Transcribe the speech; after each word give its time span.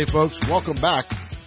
Hey 0.00 0.10
folks, 0.10 0.38
welcome 0.48 0.80
back. 0.80 1.04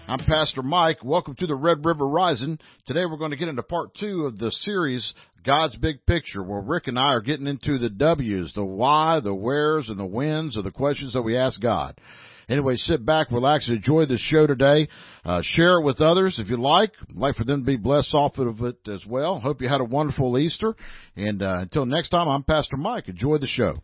I'm 0.07 0.19
Pastor 0.19 0.61
Mike. 0.61 1.03
Welcome 1.03 1.33
to 1.37 1.47
the 1.47 1.55
Red 1.55 1.83
River 1.83 2.07
Rising. 2.07 2.59
Today 2.85 3.03
we're 3.03 3.17
going 3.17 3.31
to 3.31 3.37
get 3.37 3.47
into 3.47 3.63
part 3.63 3.95
two 3.95 4.27
of 4.27 4.37
the 4.37 4.51
series, 4.51 5.11
God's 5.43 5.75
Big 5.75 6.05
Picture, 6.05 6.43
where 6.43 6.61
Rick 6.61 6.85
and 6.85 6.99
I 6.99 7.13
are 7.13 7.21
getting 7.21 7.47
into 7.47 7.79
the 7.79 7.89
W's, 7.89 8.53
the 8.53 8.63
why, 8.63 9.21
the 9.23 9.33
where's, 9.33 9.89
and 9.89 9.97
the 9.97 10.05
whens 10.05 10.55
of 10.55 10.65
the 10.65 10.69
questions 10.69 11.13
that 11.13 11.23
we 11.23 11.35
ask 11.35 11.59
God. 11.59 11.99
Anyway, 12.47 12.75
sit 12.75 13.03
back, 13.03 13.31
relax, 13.31 13.69
enjoy 13.69 14.05
this 14.05 14.21
show 14.21 14.45
today. 14.45 14.87
Uh, 15.25 15.41
share 15.41 15.79
it 15.79 15.83
with 15.83 15.99
others 15.99 16.37
if 16.37 16.47
you 16.47 16.57
like. 16.57 16.91
I'd 17.09 17.15
like 17.15 17.35
for 17.35 17.45
them 17.45 17.61
to 17.61 17.65
be 17.65 17.77
blessed 17.77 18.13
off 18.13 18.37
of 18.37 18.61
it 18.61 18.87
as 18.87 19.03
well. 19.07 19.39
Hope 19.39 19.63
you 19.63 19.67
had 19.67 19.81
a 19.81 19.85
wonderful 19.85 20.37
Easter. 20.37 20.75
And 21.15 21.41
uh, 21.41 21.61
until 21.61 21.87
next 21.87 22.09
time, 22.09 22.27
I'm 22.27 22.43
Pastor 22.43 22.77
Mike. 22.77 23.09
Enjoy 23.09 23.39
the 23.39 23.47
show. 23.47 23.79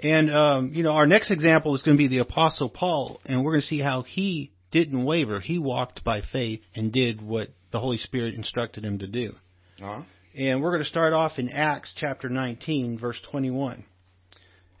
And 0.00 0.30
um, 0.30 0.72
you 0.74 0.82
know, 0.82 0.92
our 0.92 1.06
next 1.06 1.30
example 1.30 1.74
is 1.74 1.82
going 1.82 1.96
to 1.96 2.02
be 2.02 2.08
the 2.08 2.18
Apostle 2.18 2.68
Paul, 2.68 3.20
and 3.24 3.44
we're 3.44 3.52
going 3.52 3.62
to 3.62 3.66
see 3.66 3.80
how 3.80 4.02
he 4.02 4.52
didn't 4.70 5.04
waver. 5.04 5.40
He 5.40 5.58
walked 5.58 6.02
by 6.02 6.22
faith 6.32 6.60
and 6.74 6.92
did 6.92 7.22
what 7.22 7.48
the 7.70 7.80
Holy 7.80 7.98
Spirit 7.98 8.34
instructed 8.34 8.84
him 8.84 8.98
to 8.98 9.06
do. 9.06 9.34
Uh-huh. 9.80 10.02
And 10.36 10.60
we're 10.60 10.72
going 10.72 10.82
to 10.82 10.88
start 10.88 11.12
off 11.12 11.38
in 11.38 11.48
Acts 11.48 11.94
chapter 11.96 12.28
19, 12.28 12.98
verse 12.98 13.20
21. 13.30 13.84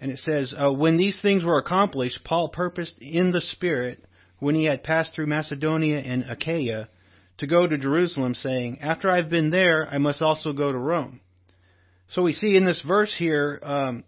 And 0.00 0.10
it 0.10 0.18
says, 0.18 0.52
uh, 0.56 0.72
When 0.72 0.96
these 0.96 1.20
things 1.22 1.44
were 1.44 1.58
accomplished, 1.58 2.24
Paul 2.24 2.48
purposed 2.48 2.96
in 3.00 3.30
the 3.30 3.40
Spirit, 3.40 4.04
when 4.40 4.56
he 4.56 4.64
had 4.64 4.82
passed 4.82 5.14
through 5.14 5.26
Macedonia 5.26 6.00
and 6.00 6.24
Achaia, 6.24 6.88
to 7.38 7.46
go 7.46 7.66
to 7.66 7.78
Jerusalem, 7.78 8.34
saying, 8.34 8.78
After 8.80 9.08
I've 9.08 9.30
been 9.30 9.50
there, 9.50 9.86
I 9.88 9.98
must 9.98 10.22
also 10.22 10.52
go 10.52 10.72
to 10.72 10.78
Rome. 10.78 11.20
So 12.10 12.22
we 12.22 12.32
see 12.32 12.56
in 12.56 12.64
this 12.64 12.82
verse 12.86 13.14
here, 13.16 13.60
um, 13.62 14.04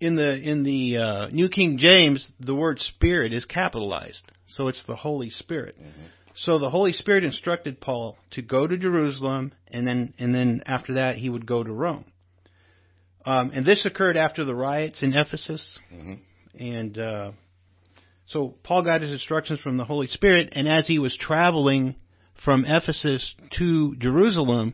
in 0.00 0.16
the 0.16 0.34
in 0.34 0.64
the 0.64 0.96
uh, 0.96 1.28
New 1.28 1.48
King 1.48 1.78
James, 1.78 2.26
the 2.40 2.54
word 2.54 2.80
Spirit 2.80 3.32
is 3.32 3.44
capitalized, 3.44 4.22
so 4.46 4.68
it's 4.68 4.84
the 4.86 4.96
Holy 4.96 5.30
Spirit. 5.30 5.76
Mm-hmm. 5.78 6.04
So 6.34 6.58
the 6.58 6.70
Holy 6.70 6.92
Spirit 6.92 7.22
instructed 7.24 7.80
Paul 7.80 8.16
to 8.30 8.42
go 8.42 8.66
to 8.66 8.76
Jerusalem, 8.76 9.52
and 9.68 9.86
then 9.86 10.14
and 10.18 10.34
then 10.34 10.62
after 10.66 10.94
that 10.94 11.16
he 11.16 11.28
would 11.28 11.46
go 11.46 11.62
to 11.62 11.72
Rome. 11.72 12.06
Um, 13.26 13.50
and 13.52 13.66
this 13.66 13.84
occurred 13.84 14.16
after 14.16 14.44
the 14.44 14.54
riots 14.54 15.02
in 15.02 15.12
Ephesus, 15.12 15.78
mm-hmm. 15.92 16.14
and 16.58 16.98
uh, 16.98 17.32
so 18.26 18.54
Paul 18.62 18.84
got 18.84 19.02
his 19.02 19.12
instructions 19.12 19.60
from 19.60 19.76
the 19.76 19.84
Holy 19.84 20.06
Spirit, 20.06 20.50
and 20.52 20.66
as 20.66 20.86
he 20.86 20.98
was 20.98 21.14
traveling 21.14 21.96
from 22.42 22.64
Ephesus 22.64 23.34
to 23.58 23.94
Jerusalem, 23.96 24.72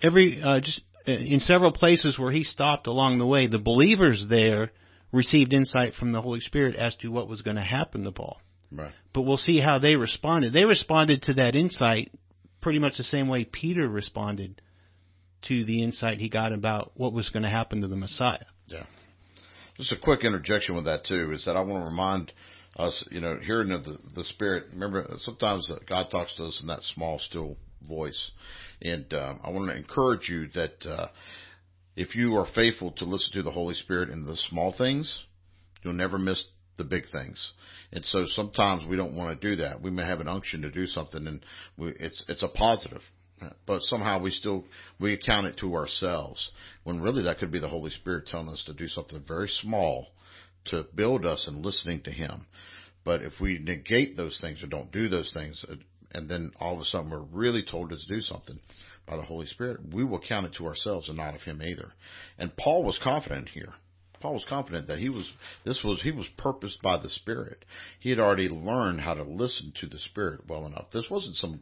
every 0.00 0.40
uh, 0.40 0.60
just 0.60 0.80
Uh, 1.06 1.12
in 1.12 1.40
several 1.40 1.72
places 1.72 2.18
where 2.18 2.32
he 2.32 2.44
stopped 2.44 2.86
along 2.86 3.18
the 3.18 3.26
way, 3.26 3.46
the 3.46 3.58
believers 3.58 4.24
there 4.28 4.70
received 5.12 5.52
insight 5.52 5.94
from 5.94 6.12
the 6.12 6.20
Holy 6.20 6.40
Spirit 6.40 6.76
as 6.76 6.94
to 6.96 7.08
what 7.08 7.28
was 7.28 7.42
going 7.42 7.56
to 7.56 7.62
happen 7.62 8.04
to 8.04 8.12
Paul. 8.12 8.40
Right. 8.72 8.92
But 9.12 9.22
we'll 9.22 9.36
see 9.36 9.60
how 9.60 9.78
they 9.78 9.96
responded. 9.96 10.52
They 10.52 10.64
responded 10.64 11.22
to 11.22 11.34
that 11.34 11.54
insight 11.54 12.10
pretty 12.60 12.78
much 12.78 12.96
the 12.96 13.04
same 13.04 13.28
way 13.28 13.44
Peter 13.44 13.86
responded 13.86 14.60
to 15.42 15.64
the 15.64 15.82
insight 15.82 16.18
he 16.18 16.28
got 16.28 16.52
about 16.52 16.92
what 16.94 17.12
was 17.12 17.28
going 17.28 17.42
to 17.42 17.50
happen 17.50 17.82
to 17.82 17.88
the 17.88 17.96
Messiah. 17.96 18.46
Yeah. 18.66 18.84
Just 19.76 19.92
a 19.92 19.96
quick 19.96 20.24
interjection 20.24 20.74
with 20.74 20.86
that 20.86 21.04
too 21.04 21.32
is 21.32 21.44
that 21.44 21.56
I 21.56 21.60
want 21.60 21.82
to 21.82 21.84
remind 21.84 22.32
us, 22.76 23.04
you 23.10 23.20
know, 23.20 23.38
hearing 23.40 23.70
of 23.70 23.84
the, 23.84 23.98
the 24.14 24.24
Spirit. 24.24 24.64
Remember, 24.72 25.06
sometimes 25.18 25.70
God 25.88 26.06
talks 26.10 26.34
to 26.36 26.44
us 26.44 26.58
in 26.62 26.68
that 26.68 26.82
small, 26.94 27.18
still 27.18 27.56
voice. 27.88 28.30
And 28.82 29.12
uh, 29.12 29.34
I 29.42 29.50
want 29.50 29.70
to 29.70 29.76
encourage 29.76 30.28
you 30.28 30.48
that 30.54 30.86
uh, 30.86 31.08
if 31.96 32.14
you 32.14 32.36
are 32.36 32.46
faithful 32.54 32.92
to 32.92 33.04
listen 33.04 33.32
to 33.34 33.42
the 33.42 33.50
Holy 33.50 33.74
Spirit 33.74 34.10
in 34.10 34.24
the 34.24 34.36
small 34.48 34.74
things, 34.76 35.24
you'll 35.82 35.94
never 35.94 36.18
miss 36.18 36.42
the 36.76 36.84
big 36.84 37.04
things. 37.12 37.52
And 37.92 38.04
so 38.04 38.24
sometimes 38.26 38.84
we 38.88 38.96
don't 38.96 39.16
want 39.16 39.40
to 39.40 39.48
do 39.48 39.62
that. 39.62 39.80
We 39.80 39.90
may 39.90 40.04
have 40.04 40.20
an 40.20 40.28
unction 40.28 40.62
to 40.62 40.70
do 40.70 40.86
something, 40.86 41.26
and 41.26 41.44
we, 41.78 41.92
it's 42.00 42.24
it's 42.28 42.42
a 42.42 42.48
positive, 42.48 43.02
but 43.66 43.82
somehow 43.82 44.20
we 44.20 44.30
still 44.30 44.64
we 44.98 45.12
account 45.12 45.46
it 45.46 45.56
to 45.58 45.74
ourselves 45.74 46.50
when 46.82 47.00
really 47.00 47.22
that 47.24 47.38
could 47.38 47.52
be 47.52 47.60
the 47.60 47.68
Holy 47.68 47.90
Spirit 47.90 48.26
telling 48.26 48.48
us 48.48 48.64
to 48.66 48.74
do 48.74 48.88
something 48.88 49.22
very 49.26 49.48
small 49.48 50.08
to 50.66 50.86
build 50.94 51.24
us 51.24 51.46
in 51.46 51.62
listening 51.62 52.00
to 52.02 52.10
Him. 52.10 52.46
But 53.04 53.22
if 53.22 53.34
we 53.40 53.58
negate 53.58 54.16
those 54.16 54.38
things 54.40 54.62
or 54.62 54.66
don't 54.66 54.90
do 54.90 55.08
those 55.08 55.30
things, 55.32 55.64
and 56.14 56.28
then 56.28 56.52
all 56.60 56.74
of 56.74 56.80
a 56.80 56.84
sudden 56.84 57.10
we're 57.10 57.18
really 57.20 57.64
told 57.68 57.90
to 57.90 57.96
do 58.08 58.20
something 58.20 58.58
by 59.06 59.16
the 59.16 59.22
Holy 59.22 59.46
Spirit, 59.46 59.80
we 59.92 60.04
will 60.04 60.20
count 60.20 60.46
it 60.46 60.54
to 60.54 60.66
ourselves 60.66 61.08
and 61.08 61.18
not 61.18 61.34
of 61.34 61.42
Him 61.42 61.62
either. 61.62 61.92
And 62.38 62.56
Paul 62.56 62.84
was 62.84 62.98
confident 63.02 63.50
here. 63.50 63.74
Paul 64.20 64.32
was 64.32 64.46
confident 64.48 64.86
that 64.86 64.98
he 64.98 65.10
was 65.10 65.30
this 65.66 65.82
was 65.84 66.00
he 66.00 66.10
was 66.10 66.26
purposed 66.38 66.80
by 66.80 66.96
the 66.96 67.10
Spirit. 67.10 67.62
He 68.00 68.08
had 68.08 68.18
already 68.18 68.48
learned 68.48 69.02
how 69.02 69.12
to 69.12 69.22
listen 69.22 69.74
to 69.80 69.86
the 69.86 69.98
Spirit 69.98 70.48
well 70.48 70.64
enough. 70.64 70.86
This 70.94 71.10
wasn't 71.10 71.36
some 71.36 71.60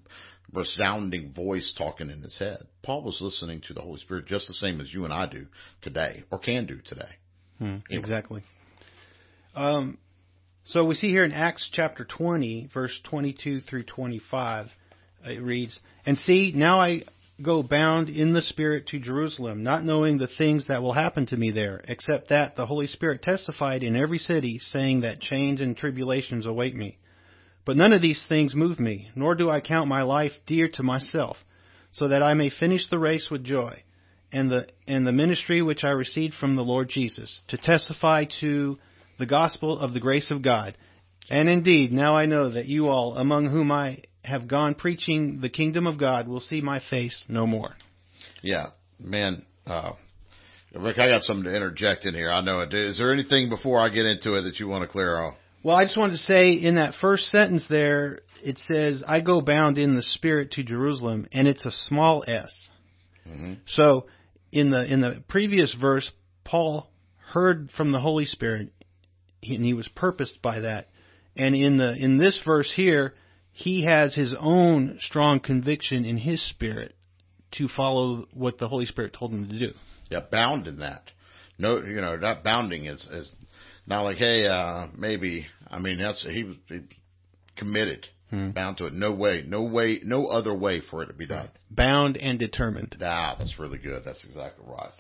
resounding 0.55 1.33
voice 1.33 1.75
talking 1.77 2.09
in 2.09 2.23
his 2.23 2.39
head. 2.39 2.65
Paul 2.85 3.03
was 3.03 3.19
listening 3.21 3.63
to 3.67 3.75
the 3.75 3.81
Holy 3.81 3.99
Spirit 3.99 4.27
just 4.27 4.47
the 4.47 4.55
same 4.55 4.81
as 4.81 4.95
you 4.95 5.05
and 5.05 5.13
I 5.13 5.27
do 5.27 5.47
today, 5.81 6.23
or 6.31 6.39
can 6.39 6.67
do 6.67 6.79
today. 6.87 7.17
Hmm, 7.59 7.65
anyway. 7.65 7.81
Exactly. 7.91 8.43
Um, 9.57 9.99
so 10.65 10.85
we 10.85 10.95
see 10.95 11.09
here 11.09 11.25
in 11.25 11.33
Acts 11.33 11.69
chapter 11.73 12.05
20, 12.05 12.71
verse 12.73 12.99
22 13.05 13.63
through 13.63 13.83
25, 13.85 14.69
it 15.25 15.43
reads, 15.43 15.79
And 16.07 16.17
see, 16.19 16.53
now 16.55 16.81
I 16.81 17.03
go 17.43 17.65
bound 17.65 18.09
in 18.09 18.33
the 18.33 18.43
Spirit 18.43 18.87
to 18.89 19.01
Jerusalem, 19.01 19.65
not 19.65 19.85
knowing 19.85 20.19
the 20.19 20.29
things 20.39 20.69
that 20.69 20.81
will 20.81 20.93
happen 20.93 21.27
to 21.27 21.37
me 21.37 21.51
there, 21.51 21.83
except 21.89 22.29
that 22.29 22.55
the 22.55 22.67
Holy 22.67 22.87
Spirit 22.87 23.23
testified 23.23 23.83
in 23.83 23.97
every 23.97 24.19
city, 24.19 24.59
saying 24.61 25.01
that 25.01 25.21
chains 25.21 25.61
and 25.61 25.77
tribulations 25.77 26.47
await 26.47 26.77
me. 26.77 26.99
But 27.65 27.77
none 27.77 27.93
of 27.93 28.03
these 28.03 28.25
things 28.29 28.55
move 28.55 28.79
me, 28.79 29.11
nor 29.17 29.35
do 29.35 29.51
I 29.51 29.61
count 29.61 29.89
my 29.89 30.03
life 30.03 30.33
dear 30.47 30.69
to 30.75 30.83
myself, 30.85 31.37
so 31.93 32.09
that 32.09 32.23
I 32.23 32.35
may 32.35 32.51
finish 32.51 32.89
the 32.89 32.99
race 32.99 33.29
with 33.31 33.45
joy, 33.45 33.83
and 34.33 34.51
the 34.51 34.69
and 34.87 35.07
the 35.07 35.13
ministry 35.13 35.61
which 35.61 35.85
I 35.85 35.91
received 35.91 36.35
from 36.35 36.55
the 36.55 36.63
Lord 36.63 36.89
Jesus, 36.89 37.41
to 37.49 37.59
testify 37.59 38.27
to 38.41 38.79
the 39.23 39.27
gospel 39.27 39.79
of 39.79 39.95
the 39.95 40.01
grace 40.01 40.33
of 40.33 40.43
God. 40.43 40.77
And 41.31 41.49
indeed, 41.49 41.93
now 41.93 42.17
I 42.17 42.27
know 42.27 42.51
that 42.51 42.67
you 42.67 42.89
all, 42.89 43.17
among 43.17 43.49
whom 43.49 43.71
I 43.71 44.03
have 44.25 44.49
gone 44.49 44.75
preaching 44.75 45.41
the 45.41 45.49
kingdom 45.49 45.87
of 45.87 45.97
God, 45.97 46.27
will 46.27 46.41
see 46.41 46.61
my 46.61 46.83
face 46.91 47.25
no 47.29 47.47
more. 47.47 47.77
Yeah, 48.43 48.71
man. 48.99 49.47
Uh, 49.65 49.93
Rick, 50.75 50.99
I 50.99 51.07
got 51.07 51.23
something 51.23 51.45
to 51.45 51.55
interject 51.55 52.05
in 52.05 52.15
here. 52.15 52.33
I 52.33 52.41
know 52.41 52.61
it. 52.61 52.75
Is 52.75 52.99
there 52.99 53.13
anything 53.13 53.49
before 53.49 53.79
I 53.79 53.91
get 53.91 54.07
into 54.07 54.35
it 54.35 54.43
that 54.43 54.59
you 54.59 54.67
want 54.67 54.83
to 54.83 54.89
clear 54.89 55.17
off? 55.17 55.37
Well, 55.63 55.77
I 55.77 55.85
just 55.85 55.97
wanted 55.97 56.15
to 56.15 56.19
say 56.19 56.55
in 56.55 56.75
that 56.75 56.95
first 57.01 57.27
sentence 57.27 57.65
there, 57.71 58.23
it 58.43 58.59
says, 58.73 59.05
I 59.07 59.21
go 59.21 59.41
bound 59.41 59.79
in 59.79 59.95
the 59.95 60.03
Spirit 60.03 60.51
to 60.53 60.65
Jerusalem, 60.65 61.29
and 61.31 61.47
it's 61.47 61.65
a 61.65 61.71
small 61.71 62.25
s. 62.27 62.71
Mm-hmm. 63.29 63.55
So 63.69 64.07
in 64.51 64.71
the, 64.71 64.85
in 64.93 65.01
the 65.01 65.23
previous 65.29 65.73
verse, 65.81 66.11
Paul 66.43 66.91
heard 67.33 67.71
from 67.77 67.93
the 67.93 68.01
Holy 68.01 68.27
Spirit 68.27 68.73
and 69.43 69.65
he 69.65 69.75
was 69.75 69.89
purposed 69.89 70.41
by 70.43 70.61
that. 70.61 70.89
And 71.37 71.55
in 71.55 71.79
the 71.79 71.95
in 71.95 72.19
this 72.19 72.41
verse 72.45 72.73
here, 72.75 73.15
he 73.53 73.85
has 73.85 74.15
his 74.15 74.35
own 74.39 74.99
strong 75.01 75.41
conviction 75.41 76.05
in 76.05 76.19
his 76.19 76.47
spirit 76.51 76.95
to 77.53 77.69
follow 77.69 78.27
what 78.33 78.59
the 78.59 78.69
Holy 78.69 78.87
Spirit 78.87 79.15
told 79.19 79.33
him 79.33 79.49
to 79.49 79.59
do. 79.59 79.73
Yeah, 80.11 80.21
bound 80.31 80.67
in 80.67 80.79
that. 80.79 81.11
No, 81.59 81.83
you 81.83 82.01
know, 82.01 82.19
that 82.19 82.45
bounding 82.45 82.87
is 82.87 83.07
is 83.13 83.33
not 83.87 84.03
like, 84.03 84.17
hey, 84.17 84.47
uh, 84.47 84.87
maybe. 84.97 85.47
I 85.71 85.79
mean, 85.79 85.99
that's 85.99 86.23
he 86.23 86.45
was, 86.45 86.57
he 86.67 86.75
was 86.77 86.85
committed, 87.57 88.07
hmm. 88.31 88.51
bound 88.51 88.79
to 88.79 88.87
it. 88.87 88.93
No 88.93 89.13
way, 89.13 89.43
no 89.47 89.63
way, 89.63 90.01
no 90.03 90.27
other 90.27 90.55
way 90.55 90.81
for 90.91 91.03
it 91.03 91.07
to 91.07 91.15
be 91.15 91.27
done. 91.27 91.49
Bound 91.71 92.17
and 92.17 92.39
determined. 92.39 92.97
Ah, 93.03 93.37
that's 93.39 93.59
really 93.59 93.79
good. 93.79 94.03
That's 94.05 94.25
exactly 94.25 94.67
right. 94.67 94.93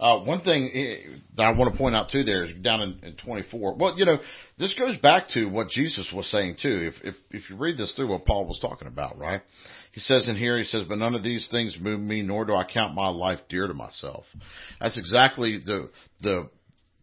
Uh, 0.00 0.20
one 0.20 0.40
thing 0.40 0.70
eh, 0.72 1.18
that 1.36 1.42
I 1.42 1.50
want 1.50 1.72
to 1.72 1.78
point 1.78 1.94
out 1.94 2.10
too 2.10 2.24
there 2.24 2.44
is 2.44 2.54
down 2.62 2.80
in, 2.80 3.00
in 3.02 3.16
24. 3.16 3.74
Well, 3.74 3.98
you 3.98 4.06
know, 4.06 4.18
this 4.58 4.74
goes 4.74 4.96
back 4.96 5.28
to 5.34 5.44
what 5.44 5.68
Jesus 5.68 6.10
was 6.14 6.26
saying 6.30 6.56
too. 6.62 6.90
If, 6.90 6.94
if, 7.04 7.14
if 7.30 7.50
you 7.50 7.56
read 7.56 7.76
this 7.76 7.92
through 7.94 8.08
what 8.08 8.24
Paul 8.24 8.46
was 8.46 8.58
talking 8.60 8.88
about, 8.88 9.18
right? 9.18 9.42
He 9.92 10.00
says 10.00 10.26
in 10.26 10.36
here, 10.36 10.56
he 10.56 10.64
says, 10.64 10.84
but 10.88 10.96
none 10.96 11.14
of 11.14 11.22
these 11.22 11.48
things 11.50 11.76
move 11.78 12.00
me, 12.00 12.22
nor 12.22 12.46
do 12.46 12.54
I 12.54 12.64
count 12.64 12.94
my 12.94 13.08
life 13.08 13.40
dear 13.50 13.66
to 13.66 13.74
myself. 13.74 14.24
That's 14.80 14.96
exactly 14.96 15.58
the, 15.58 15.90
the, 16.22 16.48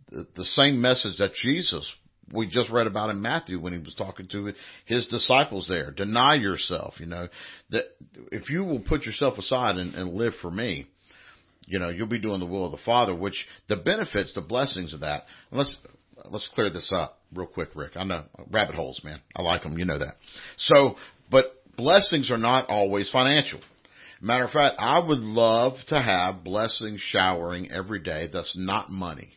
the 0.09 0.45
same 0.45 0.81
message 0.81 1.19
that 1.19 1.33
Jesus 1.33 1.87
we 2.33 2.47
just 2.47 2.69
read 2.69 2.87
about 2.87 3.09
in 3.09 3.21
Matthew 3.21 3.59
when 3.59 3.73
he 3.73 3.79
was 3.79 3.95
talking 3.95 4.27
to 4.29 4.51
his 4.85 5.07
disciples 5.07 5.67
there. 5.69 5.91
Deny 5.91 6.35
yourself, 6.35 6.95
you 6.99 7.05
know, 7.05 7.29
that 7.69 7.85
if 8.31 8.49
you 8.49 8.65
will 8.65 8.81
put 8.81 9.05
yourself 9.05 9.37
aside 9.37 9.77
and, 9.77 9.95
and 9.95 10.13
live 10.13 10.33
for 10.41 10.51
me, 10.51 10.87
you 11.67 11.79
know, 11.79 11.89
you'll 11.89 12.07
be 12.07 12.19
doing 12.19 12.39
the 12.39 12.45
will 12.45 12.65
of 12.65 12.71
the 12.71 12.79
Father, 12.85 13.13
which 13.13 13.45
the 13.67 13.75
benefits, 13.75 14.33
the 14.33 14.41
blessings 14.41 14.93
of 14.93 15.01
that. 15.01 15.25
let's 15.51 15.75
let's 16.31 16.47
clear 16.53 16.69
this 16.69 16.91
up 16.95 17.19
real 17.33 17.47
quick, 17.47 17.69
Rick. 17.75 17.91
I 17.95 18.03
know 18.03 18.23
rabbit 18.49 18.75
holes, 18.75 19.01
man. 19.03 19.21
I 19.35 19.41
like 19.41 19.63
them. 19.63 19.77
You 19.77 19.85
know 19.85 19.99
that. 19.99 20.15
So, 20.57 20.95
but 21.29 21.45
blessings 21.75 22.31
are 22.31 22.37
not 22.37 22.69
always 22.69 23.11
financial. 23.11 23.59
Matter 24.21 24.45
of 24.45 24.51
fact, 24.51 24.77
I 24.79 24.99
would 24.99 25.19
love 25.19 25.73
to 25.89 26.01
have 26.01 26.43
blessings 26.43 26.99
showering 27.01 27.71
every 27.71 28.01
day. 28.01 28.29
That's 28.31 28.55
not 28.57 28.89
money. 28.89 29.33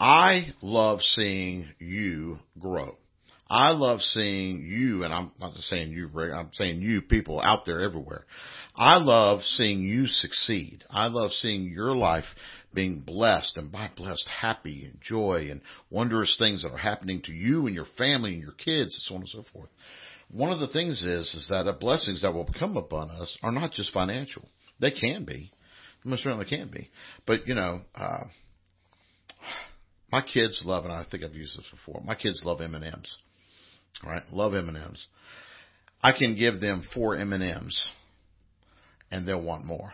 I 0.00 0.54
love 0.62 1.00
seeing 1.02 1.68
you 1.78 2.38
grow. 2.58 2.96
I 3.48 3.70
love 3.70 4.00
seeing 4.00 4.66
you, 4.66 5.04
and 5.04 5.12
I'm 5.12 5.32
not 5.38 5.54
just 5.54 5.68
saying 5.68 5.92
you, 5.92 6.08
Rick, 6.08 6.32
I'm 6.34 6.50
saying 6.54 6.80
you 6.80 7.02
people 7.02 7.40
out 7.40 7.66
there 7.66 7.80
everywhere. 7.80 8.24
I 8.76 8.96
love 8.96 9.42
seeing 9.42 9.82
you 9.82 10.06
succeed. 10.06 10.84
I 10.90 11.06
love 11.06 11.30
seeing 11.30 11.70
your 11.72 11.94
life 11.94 12.24
being 12.74 13.00
blessed 13.00 13.56
and 13.56 13.70
by 13.70 13.90
blessed 13.96 14.28
happy 14.28 14.84
and 14.84 15.00
joy 15.00 15.48
and 15.50 15.60
wondrous 15.90 16.34
things 16.38 16.62
that 16.62 16.72
are 16.72 16.76
happening 16.76 17.22
to 17.22 17.32
you 17.32 17.66
and 17.66 17.74
your 17.74 17.86
family 17.96 18.32
and 18.32 18.42
your 18.42 18.52
kids 18.52 18.94
and 18.94 19.02
so 19.02 19.14
on 19.14 19.20
and 19.20 19.28
so 19.28 19.44
forth. 19.52 19.70
One 20.28 20.50
of 20.50 20.58
the 20.58 20.68
things 20.68 21.04
is, 21.04 21.32
is 21.34 21.46
that 21.50 21.64
the 21.64 21.72
blessings 21.72 22.22
that 22.22 22.34
will 22.34 22.48
come 22.58 22.76
upon 22.76 23.10
us 23.10 23.38
are 23.42 23.52
not 23.52 23.72
just 23.72 23.92
financial. 23.92 24.48
They 24.80 24.90
can 24.90 25.24
be. 25.24 25.52
Most 26.02 26.24
certainly 26.24 26.44
can 26.44 26.68
be. 26.68 26.90
But, 27.26 27.46
you 27.46 27.54
know, 27.54 27.80
uh, 27.94 28.24
my 30.10 30.20
kids 30.20 30.62
love, 30.64 30.84
and 30.84 30.92
I 30.92 31.04
think 31.08 31.22
I've 31.22 31.34
used 31.34 31.56
this 31.56 31.66
before, 31.70 32.02
my 32.04 32.16
kids 32.16 32.42
love 32.44 32.60
M&Ms. 32.60 33.16
Right? 34.04 34.22
Love 34.32 34.54
M&Ms. 34.54 35.06
I 36.02 36.12
can 36.12 36.36
give 36.36 36.60
them 36.60 36.82
four 36.92 37.16
M&Ms 37.16 37.88
and 39.10 39.26
they'll 39.26 39.42
want 39.42 39.64
more. 39.64 39.92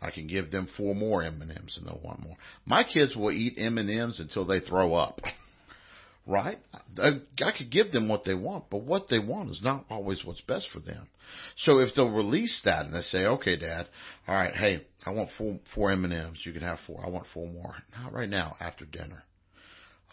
I 0.00 0.10
can 0.10 0.28
give 0.28 0.50
them 0.50 0.68
four 0.76 0.94
more 0.94 1.22
M&Ms 1.24 1.76
and 1.76 1.86
they'll 1.86 2.00
want 2.04 2.22
more. 2.22 2.36
My 2.64 2.84
kids 2.84 3.16
will 3.16 3.32
eat 3.32 3.54
M&Ms 3.58 4.20
until 4.20 4.44
they 4.44 4.60
throw 4.60 4.94
up. 4.94 5.20
right? 6.28 6.58
I, 6.98 7.20
I 7.42 7.52
could 7.56 7.70
give 7.70 7.90
them 7.90 8.08
what 8.08 8.24
they 8.24 8.34
want, 8.34 8.66
but 8.70 8.82
what 8.82 9.08
they 9.08 9.18
want 9.18 9.50
is 9.50 9.60
not 9.62 9.86
always 9.90 10.24
what's 10.24 10.42
best 10.42 10.68
for 10.72 10.78
them. 10.78 11.08
So 11.56 11.78
if 11.78 11.94
they'll 11.96 12.10
release 12.10 12.60
that 12.64 12.84
and 12.84 12.94
they 12.94 13.00
say, 13.00 13.24
"Okay, 13.24 13.56
Dad, 13.56 13.88
all 14.26 14.34
right, 14.34 14.54
hey, 14.54 14.86
I 15.04 15.10
want 15.10 15.30
four 15.36 15.58
four 15.74 15.90
M&Ms. 15.90 16.44
You 16.44 16.52
can 16.52 16.62
have 16.62 16.78
four. 16.86 17.02
I 17.04 17.08
want 17.08 17.26
four 17.34 17.46
more. 17.46 17.74
Not 18.00 18.12
right 18.12 18.28
now. 18.28 18.56
After 18.60 18.84
dinner." 18.84 19.24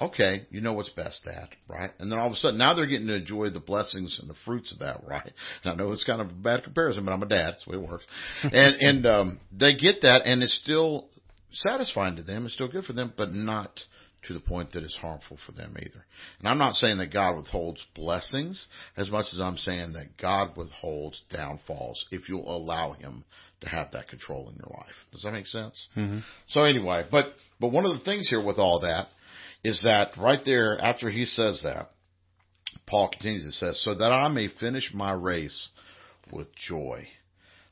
Okay, 0.02 0.46
you 0.50 0.60
know 0.60 0.74
what's 0.74 0.90
best, 0.90 1.24
Dad, 1.24 1.48
right? 1.70 1.92
And 2.00 2.12
then 2.12 2.20
all 2.20 2.28
of 2.28 2.34
a 2.34 2.36
sudden, 2.36 2.58
now 2.58 2.74
they're 2.74 2.86
getting 2.86 3.08
to 3.08 3.16
enjoy 3.16 3.50
the 3.50 3.62
blessings 3.62 4.20
and 4.20 4.30
the 4.30 4.36
fruits 4.46 4.74
of 4.74 4.80
that, 4.80 5.02
right? 5.08 5.32
And 5.64 5.74
I 5.74 5.76
know 5.76 5.92
it's 5.92 6.04
kind 6.04 6.22
of 6.22 6.30
a 6.30 6.34
bad 6.34 6.64
comparison, 6.64 7.06
but 7.06 7.14
I'm 7.14 7.24
a 7.24 7.28
dad. 7.28 7.54
That's 7.54 7.66
the 7.66 7.72
way 7.72 7.84
it 7.84 7.90
works. 7.90 8.06
and 8.44 8.54
and 8.82 9.06
um, 9.06 9.40
they 9.58 9.76
get 9.76 10.02
that, 10.02 10.24
and 10.26 10.44
it's 10.44 10.60
still 10.62 11.08
satisfying 11.52 12.18
to 12.18 12.24
them. 12.24 12.46
It's 12.46 12.56
still 12.56 12.68
good 12.68 12.84
for 12.84 12.94
them, 12.94 13.14
but 13.16 13.32
not 13.34 13.80
to 14.28 14.34
the 14.34 14.40
point 14.40 14.72
that 14.74 14.84
it's 14.84 14.96
harmful 14.96 15.38
for 15.46 15.52
them 15.52 15.76
either. 15.80 16.06
And 16.40 16.48
I'm 16.48 16.58
not 16.58 16.74
saying 16.74 16.98
that 16.98 17.14
God 17.14 17.36
withholds 17.38 17.86
blessings 17.96 18.68
as 18.98 19.10
much 19.12 19.28
as 19.34 19.40
I'm 19.40 19.58
saying 19.58 19.94
that 19.94 20.18
God 20.18 20.58
withholds 20.58 21.22
downfalls 21.32 22.06
if 22.12 22.28
you'll 22.28 22.50
allow 22.50 22.94
Him 22.94 23.24
to 23.62 23.70
have 23.70 23.92
that 23.92 24.10
control 24.10 24.50
in 24.50 24.56
your 24.56 24.76
life. 24.76 24.96
Does 25.12 25.22
that 25.22 25.32
make 25.32 25.48
sense? 25.48 25.88
Mm-hmm. 25.96 26.20
So 26.48 26.64
anyway, 26.64 27.06
but 27.10 27.28
but 27.60 27.72
one 27.72 27.86
of 27.86 27.98
the 27.98 28.04
things 28.04 28.28
here 28.28 28.44
with 28.44 28.58
all 28.58 28.82
that 28.82 29.08
is 29.66 29.82
that 29.84 30.12
right 30.16 30.42
there 30.46 30.80
after 30.80 31.10
he 31.10 31.26
says 31.26 31.62
that, 31.64 31.90
Paul 32.86 33.10
continues 33.10 33.46
and 33.46 33.54
says, 33.54 33.82
so 33.84 33.96
that 33.96 34.14
I 34.14 34.28
may 34.28 34.48
finish 34.48 34.92
my 34.94 35.12
race 35.12 35.70
with 36.32 36.54
joy. 36.56 37.08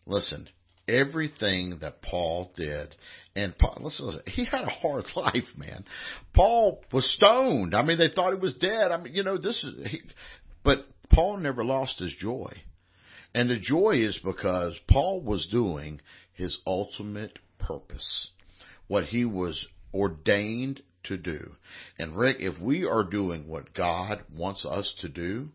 Listen, 0.08 0.50
everything 0.88 1.78
that 1.82 2.02
Paul 2.02 2.52
did, 2.56 2.96
and 3.36 3.56
Paul, 3.56 3.78
listen, 3.82 4.08
listen, 4.08 4.24
he 4.26 4.44
had 4.44 4.62
a 4.62 4.72
hard 4.72 5.06
life, 5.16 5.44
man. 5.56 5.86
Paul 6.34 6.84
was 6.92 7.08
stoned. 7.14 7.76
I 7.76 7.84
mean, 7.84 8.00
they 8.00 8.10
thought 8.10 8.34
he 8.34 8.40
was 8.40 8.56
dead. 8.56 8.92
I 8.92 8.98
mean, 8.98 9.14
you 9.14 9.24
know, 9.24 9.38
this 9.38 9.64
is, 9.64 9.92
he, 9.92 10.02
but 10.64 10.88
Paul 11.12 11.38
never 11.38 11.64
lost 11.64 12.00
his 12.00 12.16
joy. 12.18 12.54
And 13.36 13.48
the 13.48 13.60
joy 13.60 13.98
is 13.98 14.20
because 14.26 14.76
Paul 14.90 15.22
was 15.22 15.48
doing 15.52 16.02
his 16.34 16.58
ultimate 16.66 17.38
purpose. 17.60 18.32
What 18.88 19.04
he 19.04 19.26
was 19.26 19.64
ordained 19.94 20.82
to 21.06 21.18
do. 21.18 21.56
And 22.00 22.16
Rick, 22.16 22.38
if 22.40 22.60
we 22.62 22.86
are 22.86 23.04
doing 23.04 23.48
what 23.48 23.74
God 23.74 24.24
wants 24.36 24.66
us 24.66 24.94
to 25.00 25.10
do, 25.10 25.50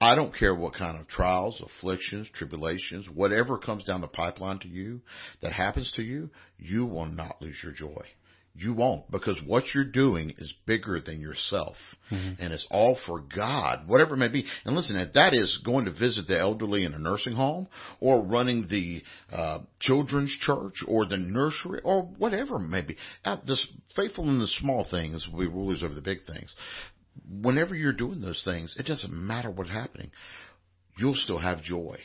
I 0.00 0.14
don't 0.14 0.34
care 0.34 0.54
what 0.54 0.74
kind 0.74 0.98
of 0.98 1.06
trials, 1.06 1.62
afflictions, 1.64 2.28
tribulations, 2.34 3.08
whatever 3.08 3.56
comes 3.56 3.84
down 3.84 4.00
the 4.00 4.08
pipeline 4.08 4.58
to 4.60 4.68
you 4.68 5.00
that 5.42 5.52
happens 5.52 5.92
to 5.96 6.02
you, 6.02 6.30
you 6.58 6.86
will 6.86 7.06
not 7.06 7.40
lose 7.40 7.56
your 7.62 7.72
joy. 7.72 8.04
You 8.54 8.74
won't 8.74 9.10
because 9.10 9.40
what 9.46 9.64
you're 9.74 9.90
doing 9.90 10.34
is 10.36 10.52
bigger 10.66 11.00
than 11.00 11.22
yourself 11.22 11.76
Mhm. 12.10 12.36
and 12.38 12.52
it's 12.52 12.66
all 12.70 12.94
for 13.06 13.20
God, 13.20 13.88
whatever 13.88 14.14
it 14.14 14.18
may 14.18 14.28
be. 14.28 14.44
And 14.66 14.76
listen, 14.76 14.96
if 14.96 15.14
that 15.14 15.32
is 15.32 15.56
going 15.64 15.86
to 15.86 15.90
visit 15.90 16.26
the 16.26 16.38
elderly 16.38 16.84
in 16.84 16.92
a 16.92 16.98
nursing 16.98 17.34
home 17.34 17.68
or 18.00 18.22
running 18.22 18.66
the 18.68 19.02
uh, 19.32 19.60
children's 19.80 20.36
church 20.36 20.82
or 20.86 21.06
the 21.06 21.16
nursery 21.16 21.80
or 21.82 22.02
whatever 22.02 22.56
it 22.56 22.68
may 22.68 22.82
be, 22.82 22.96
uh, 23.24 23.36
this 23.46 23.66
faithful 23.96 24.28
in 24.28 24.38
the 24.38 24.46
small 24.48 24.84
things 24.84 25.26
will 25.28 25.40
be 25.40 25.46
rulers 25.46 25.82
over 25.82 25.94
the 25.94 26.02
big 26.02 26.22
things. 26.24 26.54
Whenever 27.40 27.74
you're 27.74 27.92
doing 27.94 28.20
those 28.20 28.42
things, 28.44 28.76
it 28.78 28.84
doesn't 28.84 29.12
matter 29.12 29.50
what's 29.50 29.70
happening. 29.70 30.10
You'll 30.98 31.14
still 31.14 31.38
have 31.38 31.62
joy. 31.62 31.98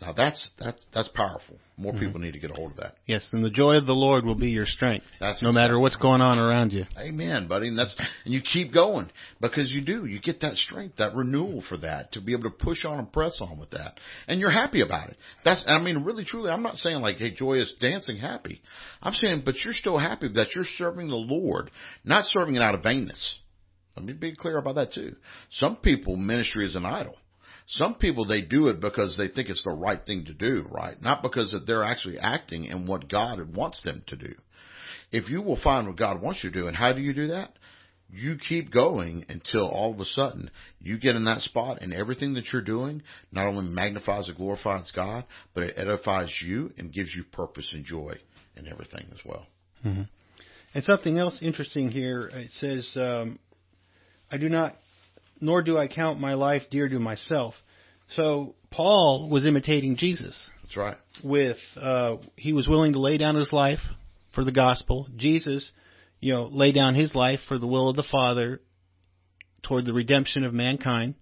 Now 0.00 0.12
that's 0.12 0.52
that's 0.60 0.86
that's 0.94 1.08
powerful. 1.08 1.58
More 1.76 1.92
Mhm. 1.92 1.98
people 1.98 2.20
need 2.20 2.32
to 2.34 2.38
get 2.38 2.52
a 2.52 2.54
hold 2.54 2.70
of 2.70 2.76
that. 2.76 2.94
Yes, 3.06 3.28
and 3.32 3.44
the 3.44 3.50
joy 3.50 3.76
of 3.76 3.86
the 3.86 3.94
Lord 3.94 4.24
will 4.24 4.36
be 4.36 4.50
your 4.50 4.66
strength, 4.66 5.04
That's 5.18 5.42
no 5.42 5.50
matter 5.50 5.76
what's 5.78 5.96
going 5.96 6.20
on 6.20 6.38
around 6.38 6.72
you. 6.72 6.86
Amen, 6.96 7.48
buddy. 7.48 7.66
And 7.66 7.76
that's 7.78 7.96
and 8.24 8.32
you 8.32 8.40
keep 8.40 8.72
going 8.72 9.10
because 9.40 9.72
you 9.72 9.80
do. 9.80 10.06
You 10.06 10.20
get 10.20 10.40
that 10.40 10.56
strength, 10.56 10.96
that 10.96 11.16
renewal 11.16 11.62
for 11.62 11.76
that 11.78 12.12
to 12.12 12.20
be 12.20 12.32
able 12.32 12.44
to 12.44 12.50
push 12.50 12.84
on 12.84 13.00
and 13.00 13.12
press 13.12 13.40
on 13.40 13.58
with 13.58 13.70
that, 13.70 13.98
and 14.28 14.38
you're 14.38 14.52
happy 14.52 14.82
about 14.82 15.08
it. 15.10 15.16
That's 15.44 15.64
I 15.66 15.80
mean, 15.80 16.04
really, 16.04 16.24
truly. 16.24 16.50
I'm 16.50 16.62
not 16.62 16.76
saying 16.76 17.00
like, 17.00 17.16
hey, 17.16 17.32
joyous 17.32 17.72
dancing, 17.80 18.18
happy. 18.18 18.62
I'm 19.02 19.14
saying, 19.14 19.42
but 19.44 19.56
you're 19.64 19.74
still 19.74 19.98
happy 19.98 20.28
that 20.34 20.54
you're 20.54 20.64
serving 20.76 21.08
the 21.08 21.16
Lord, 21.16 21.72
not 22.04 22.24
serving 22.24 22.54
it 22.54 22.62
out 22.62 22.76
of 22.76 22.82
vainness. 22.82 23.34
Let 23.96 24.04
me 24.06 24.12
be 24.12 24.36
clear 24.36 24.58
about 24.58 24.76
that 24.76 24.92
too. 24.92 25.16
Some 25.50 25.74
people 25.76 26.14
ministry 26.16 26.64
is 26.66 26.76
an 26.76 26.86
idol. 26.86 27.16
Some 27.68 27.96
people 27.96 28.26
they 28.26 28.40
do 28.40 28.68
it 28.68 28.80
because 28.80 29.16
they 29.16 29.28
think 29.28 29.50
it's 29.50 29.64
the 29.64 29.70
right 29.70 30.00
thing 30.04 30.24
to 30.24 30.32
do, 30.32 30.66
right? 30.70 31.00
Not 31.00 31.22
because 31.22 31.52
that 31.52 31.66
they're 31.66 31.84
actually 31.84 32.18
acting 32.18 32.64
in 32.64 32.86
what 32.86 33.10
God 33.10 33.54
wants 33.54 33.82
them 33.82 34.02
to 34.06 34.16
do. 34.16 34.34
If 35.12 35.28
you 35.28 35.42
will 35.42 35.60
find 35.62 35.86
what 35.86 35.96
God 35.96 36.22
wants 36.22 36.42
you 36.42 36.50
to 36.50 36.60
do, 36.60 36.66
and 36.66 36.76
how 36.76 36.92
do 36.94 37.02
you 37.02 37.12
do 37.12 37.28
that? 37.28 37.52
You 38.10 38.36
keep 38.38 38.72
going 38.72 39.26
until 39.28 39.68
all 39.68 39.92
of 39.92 40.00
a 40.00 40.04
sudden 40.06 40.50
you 40.80 40.98
get 40.98 41.14
in 41.14 41.24
that 41.26 41.42
spot 41.42 41.82
and 41.82 41.92
everything 41.92 42.34
that 42.34 42.46
you're 42.52 42.62
doing 42.64 43.02
not 43.32 43.46
only 43.46 43.68
magnifies 43.68 44.28
and 44.28 44.36
glorifies 44.38 44.90
God, 44.96 45.24
but 45.52 45.64
it 45.64 45.74
edifies 45.76 46.34
you 46.42 46.72
and 46.78 46.92
gives 46.92 47.14
you 47.14 47.24
purpose 47.32 47.70
and 47.74 47.84
joy 47.84 48.14
and 48.56 48.66
everything 48.66 49.06
as 49.12 49.18
well. 49.26 49.46
hmm 49.82 50.02
And 50.72 50.84
something 50.84 51.18
else 51.18 51.38
interesting 51.42 51.90
here. 51.90 52.30
It 52.32 52.50
says, 52.52 52.90
um, 52.96 53.38
"I 54.30 54.38
do 54.38 54.48
not, 54.48 54.76
nor 55.40 55.62
do 55.62 55.76
I 55.76 55.88
count 55.88 56.20
my 56.20 56.34
life 56.34 56.62
dear 56.70 56.88
to 56.88 56.98
myself." 56.98 57.54
So 58.16 58.54
Paul 58.70 59.28
was 59.30 59.44
imitating 59.44 59.96
Jesus. 59.96 60.50
That's 60.62 60.76
right. 60.76 60.96
With 61.22 61.58
uh, 61.76 62.16
he 62.36 62.52
was 62.52 62.68
willing 62.68 62.92
to 62.92 63.00
lay 63.00 63.16
down 63.16 63.34
his 63.34 63.52
life 63.52 63.80
for 64.34 64.44
the 64.44 64.52
gospel. 64.52 65.08
Jesus, 65.16 65.70
you 66.20 66.32
know, 66.32 66.48
lay 66.50 66.72
down 66.72 66.94
his 66.94 67.14
life 67.14 67.40
for 67.48 67.58
the 67.58 67.66
will 67.66 67.88
of 67.88 67.96
the 67.96 68.08
Father 68.10 68.60
toward 69.62 69.84
the 69.84 69.92
redemption 69.92 70.44
of 70.44 70.52
mankind. 70.52 71.14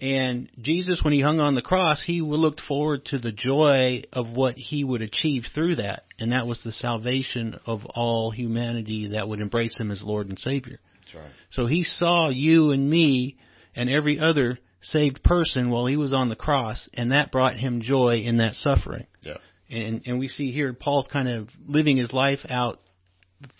And 0.00 0.50
Jesus, 0.58 1.02
when 1.02 1.12
he 1.12 1.20
hung 1.20 1.40
on 1.40 1.54
the 1.54 1.62
cross, 1.62 2.02
he 2.02 2.22
looked 2.22 2.60
forward 2.60 3.04
to 3.06 3.18
the 3.18 3.32
joy 3.32 4.04
of 4.12 4.30
what 4.30 4.54
he 4.56 4.82
would 4.82 5.02
achieve 5.02 5.44
through 5.54 5.76
that, 5.76 6.04
and 6.18 6.32
that 6.32 6.46
was 6.46 6.62
the 6.62 6.72
salvation 6.72 7.58
of 7.66 7.84
all 7.84 8.30
humanity 8.30 9.10
that 9.12 9.28
would 9.28 9.40
embrace 9.40 9.78
him 9.78 9.90
as 9.90 10.02
Lord 10.02 10.28
and 10.28 10.38
Savior. 10.38 10.80
Right. 11.14 11.30
So 11.50 11.66
he 11.66 11.84
saw 11.84 12.28
you 12.28 12.70
and 12.70 12.88
me 12.88 13.36
and 13.74 13.88
every 13.88 14.18
other 14.18 14.58
saved 14.82 15.22
person 15.22 15.70
while 15.70 15.86
he 15.86 15.96
was 15.96 16.12
on 16.12 16.28
the 16.28 16.36
cross, 16.36 16.88
and 16.94 17.12
that 17.12 17.32
brought 17.32 17.56
him 17.56 17.82
joy 17.82 18.22
in 18.24 18.38
that 18.38 18.54
suffering. 18.54 19.06
Yeah. 19.22 19.36
And 19.70 20.02
and 20.06 20.18
we 20.18 20.28
see 20.28 20.52
here 20.52 20.72
Paul's 20.72 21.08
kind 21.12 21.28
of 21.28 21.48
living 21.66 21.96
his 21.96 22.12
life 22.12 22.40
out, 22.48 22.80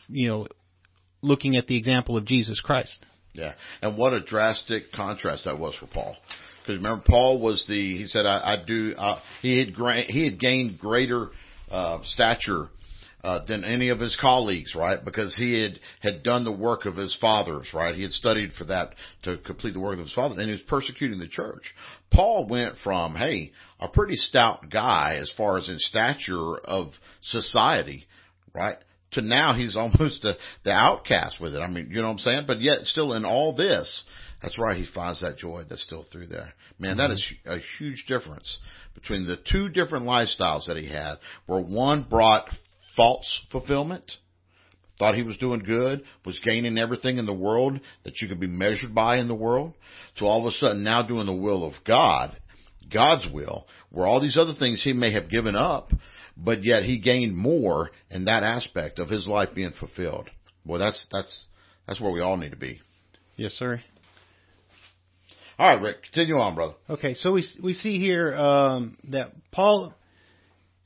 you 0.09 0.29
know, 0.29 0.47
looking 1.23 1.57
at 1.57 1.67
the 1.67 1.77
example 1.77 2.17
of 2.17 2.25
Jesus 2.25 2.61
Christ. 2.61 3.05
Yeah, 3.33 3.55
and 3.81 3.97
what 3.97 4.13
a 4.13 4.21
drastic 4.21 4.91
contrast 4.93 5.45
that 5.45 5.59
was 5.59 5.77
for 5.77 5.87
Paul. 5.87 6.17
Because 6.61 6.79
remember, 6.79 7.05
Paul 7.07 7.41
was 7.41 7.65
the 7.69 7.99
he 7.99 8.07
said, 8.07 8.27
"I, 8.27 8.55
I 8.55 8.65
do." 8.67 8.95
Uh, 8.97 9.21
he 9.41 9.59
had 9.59 9.75
gra- 9.75 10.03
he 10.03 10.25
had 10.25 10.41
gained 10.41 10.79
greater 10.79 11.29
uh, 11.71 12.01
stature 12.03 12.69
uh, 13.23 13.41
than 13.47 13.65
any 13.65 13.89
of 13.89 13.99
his 13.99 14.17
colleagues, 14.21 14.75
right? 14.75 15.05
Because 15.05 15.35
he 15.37 15.61
had 15.61 15.79
had 16.01 16.23
done 16.23 16.45
the 16.45 16.53
work 16.53 16.87
of 16.87 16.97
his 16.97 17.17
fathers, 17.21 17.69
right? 17.75 17.95
He 17.95 18.03
had 18.03 18.13
studied 18.13 18.53
for 18.53 18.65
that 18.65 18.95
to 19.25 19.39
complete 19.39 19.75
the 19.75 19.81
work 19.81 19.99
of 19.99 20.05
his 20.05 20.15
father, 20.15 20.39
and 20.39 20.45
he 20.45 20.53
was 20.53 20.63
persecuting 20.63 21.19
the 21.19 21.29
church. 21.29 21.75
Paul 22.11 22.47
went 22.49 22.77
from, 22.83 23.15
hey, 23.15 23.53
a 23.79 23.89
pretty 23.89 24.17
stout 24.17 24.71
guy 24.71 25.19
as 25.21 25.33
far 25.37 25.59
as 25.59 25.69
in 25.69 25.79
stature 25.79 26.57
of 26.59 26.93
society, 27.23 28.07
right? 28.55 28.77
To 29.13 29.23
now 29.23 29.55
he's 29.55 29.77
almost 29.77 30.23
the, 30.23 30.37
the 30.65 30.73
outcast 30.73 31.41
with 31.41 31.55
it. 31.55 31.61
I 31.61 31.69
mean, 31.69 31.89
you 31.91 32.01
know 32.01 32.09
what 32.09 32.13
I'm 32.13 32.19
saying? 32.19 32.45
But 32.47 32.61
yet 32.61 32.85
still 32.85 33.13
in 33.13 33.25
all 33.25 33.55
this, 33.55 34.05
that's 34.43 34.59
right, 34.59 34.77
he 34.77 34.87
finds 34.95 35.21
that 35.21 35.37
joy 35.37 35.63
that's 35.69 35.83
still 35.83 36.07
through 36.11 36.29
there. 36.29 36.55
Man, 36.79 36.97
that 36.97 37.11
is 37.11 37.35
a 37.45 37.59
huge 37.79 38.07
difference 38.09 38.59
between 38.95 39.27
the 39.27 39.37
two 39.37 39.69
different 39.69 40.07
lifestyles 40.07 40.67
that 40.67 40.79
he 40.79 40.89
had, 40.89 41.17
where 41.47 41.61
one 41.61 42.07
brought 42.09 42.49
false 42.97 43.41
fulfillment, 43.51 44.11
thought 44.99 45.15
he 45.15 45.23
was 45.23 45.37
doing 45.39 45.61
good, 45.61 46.03
was 46.25 46.41
gaining 46.45 46.79
everything 46.79 47.19
in 47.19 47.27
the 47.27 47.33
world 47.33 47.81
that 48.05 48.21
you 48.21 48.29
could 48.29 48.41
be 48.41 48.47
measured 48.47 48.95
by 48.95 49.19
in 49.19 49.29
the 49.29 49.35
world, 49.35 49.75
to 50.17 50.25
all 50.25 50.41
of 50.41 50.47
a 50.47 50.53
sudden 50.53 50.85
now 50.85 51.03
doing 51.03 51.27
the 51.27 51.33
will 51.33 51.65
of 51.65 51.73
God, 51.87 52.39
God's 52.93 53.27
will, 53.33 53.67
where 53.91 54.07
all 54.07 54.21
these 54.21 54.37
other 54.37 54.55
things 54.59 54.83
he 54.83 54.93
may 54.93 55.13
have 55.13 55.31
given 55.31 55.57
up, 55.57 55.91
but 56.37 56.65
yet 56.65 56.85
he 56.85 56.99
gained 56.99 57.37
more 57.37 57.91
in 58.11 58.27
that 58.27 58.43
aspect 58.43 58.99
of 58.99 59.09
his 59.09 59.27
life 59.27 59.51
being 59.55 59.73
fulfilled. 59.79 60.29
Boy, 60.65 60.79
that's 60.79 61.07
that's 61.11 61.41
that's 61.87 62.01
where 62.01 62.13
we 62.13 62.21
all 62.21 62.37
need 62.37 62.51
to 62.51 62.57
be. 62.57 62.81
Yes, 63.37 63.53
sir. 63.53 63.81
All 65.59 65.75
right, 65.75 65.83
Rick, 65.83 66.05
continue 66.05 66.37
on, 66.37 66.55
brother. 66.55 66.75
Okay, 66.89 67.15
so 67.15 67.33
we 67.33 67.47
we 67.63 67.75
see 67.75 67.99
here 67.99 68.35
um, 68.35 68.97
that 69.11 69.33
Paul 69.53 69.95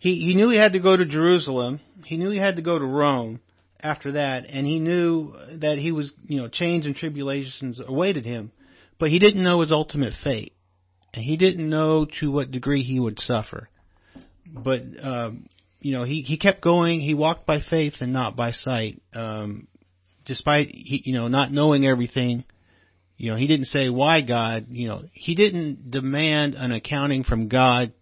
he 0.04 0.16
he 0.16 0.34
knew 0.34 0.50
he 0.50 0.58
had 0.58 0.74
to 0.74 0.80
go 0.80 0.94
to 0.94 1.06
Jerusalem. 1.06 1.80
He 2.04 2.18
knew 2.18 2.28
he 2.28 2.36
had 2.36 2.56
to 2.56 2.62
go 2.62 2.78
to 2.78 2.84
Rome 2.84 3.40
after 3.80 4.12
that, 4.12 4.44
and 4.46 4.66
he 4.66 4.78
knew 4.78 5.32
that 5.62 5.78
he 5.78 5.92
was 5.92 6.12
you 6.26 6.42
know 6.42 6.48
chains 6.48 6.84
and 6.84 6.94
tribulations 6.94 7.80
awaited 7.80 8.26
him, 8.26 8.52
but 8.98 9.08
he 9.08 9.18
didn't 9.18 9.42
know 9.42 9.62
his 9.62 9.72
ultimate 9.72 10.12
fate, 10.22 10.52
and 11.14 11.24
he 11.24 11.38
didn't 11.38 11.70
know 11.70 12.06
to 12.20 12.30
what 12.30 12.50
degree 12.50 12.82
he 12.82 13.00
would 13.00 13.18
suffer. 13.18 13.70
But 14.46 14.82
um, 15.02 15.46
you 15.80 15.92
know 15.92 16.04
he 16.04 16.20
he 16.20 16.36
kept 16.36 16.60
going. 16.60 17.00
He 17.00 17.14
walked 17.14 17.46
by 17.46 17.60
faith 17.62 17.94
and 18.00 18.12
not 18.12 18.36
by 18.36 18.50
sight. 18.50 19.00
Um, 19.14 19.68
despite 20.26 20.68
he, 20.68 21.00
you 21.06 21.14
know 21.14 21.28
not 21.28 21.50
knowing 21.50 21.86
everything 21.86 22.44
you 23.16 23.30
know, 23.30 23.36
he 23.36 23.46
didn't 23.46 23.66
say 23.66 23.88
why 23.90 24.22
God, 24.22 24.66
you 24.70 24.88
know, 24.88 25.04
he 25.12 25.36
didn't 25.36 25.92
demand 25.92 26.56
an 26.56 26.72
accounting 26.72 27.22
from 27.22 27.46
God 27.46 27.92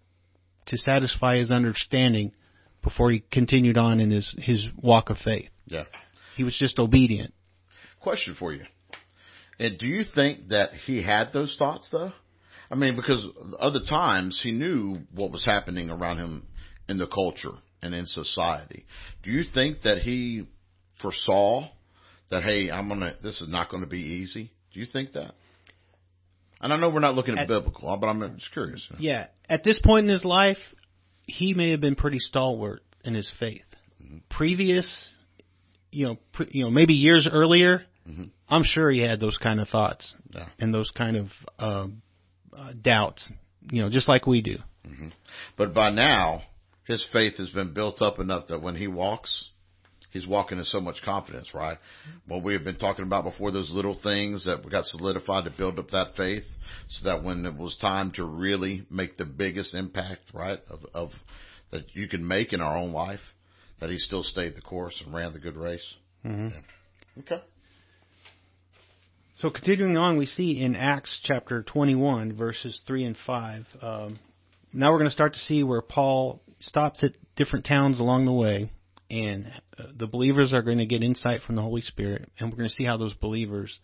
to 0.67 0.79
satisfy 0.79 1.39
his 1.39 1.51
understanding 1.51 2.33
before 2.83 3.11
he 3.11 3.23
continued 3.31 3.79
on 3.79 4.01
in 4.01 4.11
his 4.11 4.35
his 4.39 4.67
walk 4.77 5.11
of 5.11 5.19
faith. 5.19 5.51
Yeah. 5.67 5.85
He 6.37 6.45
was 6.45 6.57
just 6.59 6.79
obedient. 6.79 7.35
Question 8.01 8.35
for 8.39 8.53
you. 8.53 8.65
And 9.59 9.79
do 9.79 9.87
you 9.87 10.03
think 10.15 10.49
that 10.49 10.71
he 10.87 11.03
had 11.03 11.33
those 11.33 11.55
thoughts 11.59 11.89
though? 11.91 12.13
I 12.71 12.75
mean, 12.75 12.97
because 12.97 13.27
other 13.59 13.81
times 13.89 14.41
he 14.43 14.51
knew 14.51 15.01
what 15.15 15.31
was 15.31 15.45
happening 15.45 15.91
around 15.91 16.19
him 16.19 16.47
in 16.89 16.99
the 16.99 17.07
culture 17.07 17.53
and 17.83 17.95
in 17.95 18.07
society. 18.07 18.87
Do 19.23 19.31
you 19.31 19.45
think 19.53 19.83
that 19.83 19.99
he 19.99 20.49
foresaw 21.01 21.69
that, 22.31 22.43
hey, 22.43 22.71
I'm 22.71 22.89
gonna, 22.89 23.15
this 23.23 23.43
is 23.43 23.49
not 23.51 23.71
gonna 23.71 23.87
be 23.87 24.01
easy? 24.01 24.53
Do 24.73 24.81
you 24.81 24.87
think 24.91 25.13
that? 25.13 25.35
And 26.63 26.73
I 26.73 26.77
know 26.77 26.91
we're 26.91 27.01
not 27.01 27.17
looking 27.17 27.35
at, 27.37 27.43
at 27.43 27.49
biblical, 27.49 27.95
but 27.97 28.07
I'm 28.07 28.39
just 28.39 28.53
curious. 28.53 28.87
Yeah, 28.99 29.27
at 29.49 29.65
this 29.65 29.81
point 29.81 30.07
in 30.07 30.13
his 30.13 30.25
life, 30.25 30.59
he 31.27 31.55
may 31.55 31.73
have 31.73 31.81
been 31.81 31.97
pretty 31.97 32.21
stalwart 32.21 32.83
in 33.05 33.15
his 33.15 33.31
faith. 33.41 33.65
Mm-hmm. 34.03 34.19
Previous, 34.31 35.09
you 35.91 36.07
know, 36.07 36.19
pre, 36.33 36.49
you 36.53 36.65
know, 36.65 36.71
maybe 36.71 36.95
years 36.95 37.29
earlier, 37.31 37.83
mm-hmm. 38.09 38.25
I'm 38.49 38.63
sure 38.65 38.91
he 38.91 39.01
had 39.01 39.19
those 39.19 39.39
kind 39.39 39.61
of 39.61 39.69
thoughts 39.69 40.15
yeah. 40.31 40.49
and 40.61 40.73
those 40.73 40.91
kind 40.91 41.17
of 41.17 41.27
uh, 41.59 41.89
uh, 42.57 42.73
doubts. 42.81 43.31
You 43.71 43.83
know, 43.83 43.91
just 43.91 44.09
like 44.09 44.27
we 44.27 44.41
do. 44.41 44.59
Mm-hmm. 44.87 45.09
But 45.57 45.75
by 45.75 45.91
now, 45.91 46.43
his 46.85 47.05
faith 47.13 47.39
has 47.39 47.51
been 47.51 47.75
built 47.75 48.03
up 48.03 48.19
enough 48.19 48.49
that 48.49 48.63
when 48.63 48.77
he 48.77 48.87
walks, 48.87 49.51
he's 50.13 50.27
walking 50.27 50.59
in 50.59 50.65
so 50.65 50.81
much 50.81 51.03
confidence, 51.05 51.53
right? 51.55 51.79
What 52.27 52.45
we 52.45 52.53
have 52.53 52.65
been 52.65 52.77
talking 52.77 53.05
about 53.05 53.25
before, 53.25 53.51
those 53.51 53.71
little 53.73 53.99
things 54.01 54.45
that 54.45 54.65
we 54.65 54.71
got 54.71 54.85
solidified 54.85 55.45
to 55.45 55.51
build 55.51 55.79
up 55.79 55.91
that 55.91 56.15
faith, 56.17 56.45
so 56.89 57.09
that 57.09 57.25
when 57.25 57.45
it 57.47 57.57
was 57.57 57.77
time 57.81 58.13
to 58.13 58.25
really 58.25 58.87
make 58.91 59.17
the 59.17 59.25
biggest 59.25 59.75
impact, 59.75 60.23
right, 60.33 60.61
of, 60.69 60.81
of 60.95 61.11
that 61.71 61.85
you 61.95 62.07
can 62.09 62.27
make 62.27 62.53
in 62.53 62.61
our 62.61 62.77
own 62.77 62.93
life, 62.93 63.21
that 63.81 63.91
he 63.91 63.99
still 63.99 64.23
stayed 64.23 64.55
the 64.55 64.61
course 64.61 65.03
and 65.05 65.15
ran 65.15 65.33
the 65.33 65.39
good 65.41 65.57
race. 65.57 65.95
Mm-hmm. 66.25 66.49
Yeah. 66.49 67.23
Okay. 67.23 67.43
So 69.41 69.51
continuing 69.51 69.97
on, 69.97 70.19
we 70.19 70.27
see 70.27 70.61
in 70.61 70.77
Acts 70.77 71.19
chapter 71.25 71.65
21, 71.65 72.37
verses 72.37 72.81
3 72.87 73.05
and 73.07 73.17
5. 73.27 73.67
Um, 73.81 74.19
now 74.73 74.93
we're 74.93 74.99
going 74.99 75.11
to 75.11 75.15
start 75.15 75.33
to 75.33 75.41
see 75.41 75.65
where 75.65 75.83
Paul 75.83 76.41
stops 76.61 77.03
at 77.03 77.11
different 77.35 77.65
towns 77.65 77.99
along 77.99 78.27
the 78.27 78.33
way 78.33 78.71
and 79.13 79.53
uh, 79.79 79.85
the 79.97 80.07
believers 80.07 80.53
are 80.53 80.63
going 80.63 80.79
to 80.79 80.87
get 80.87 81.03
insight 81.03 81.43
from 81.47 81.57
the 81.57 81.63
Holy 81.63 81.83
Spirit, 81.83 82.31
and 82.39 82.51
we're 82.51 82.57
going 82.57 82.69
to 82.69 82.75
see 82.75 82.85
how 82.85 82.97
those 82.97 83.15
believers 83.15 83.79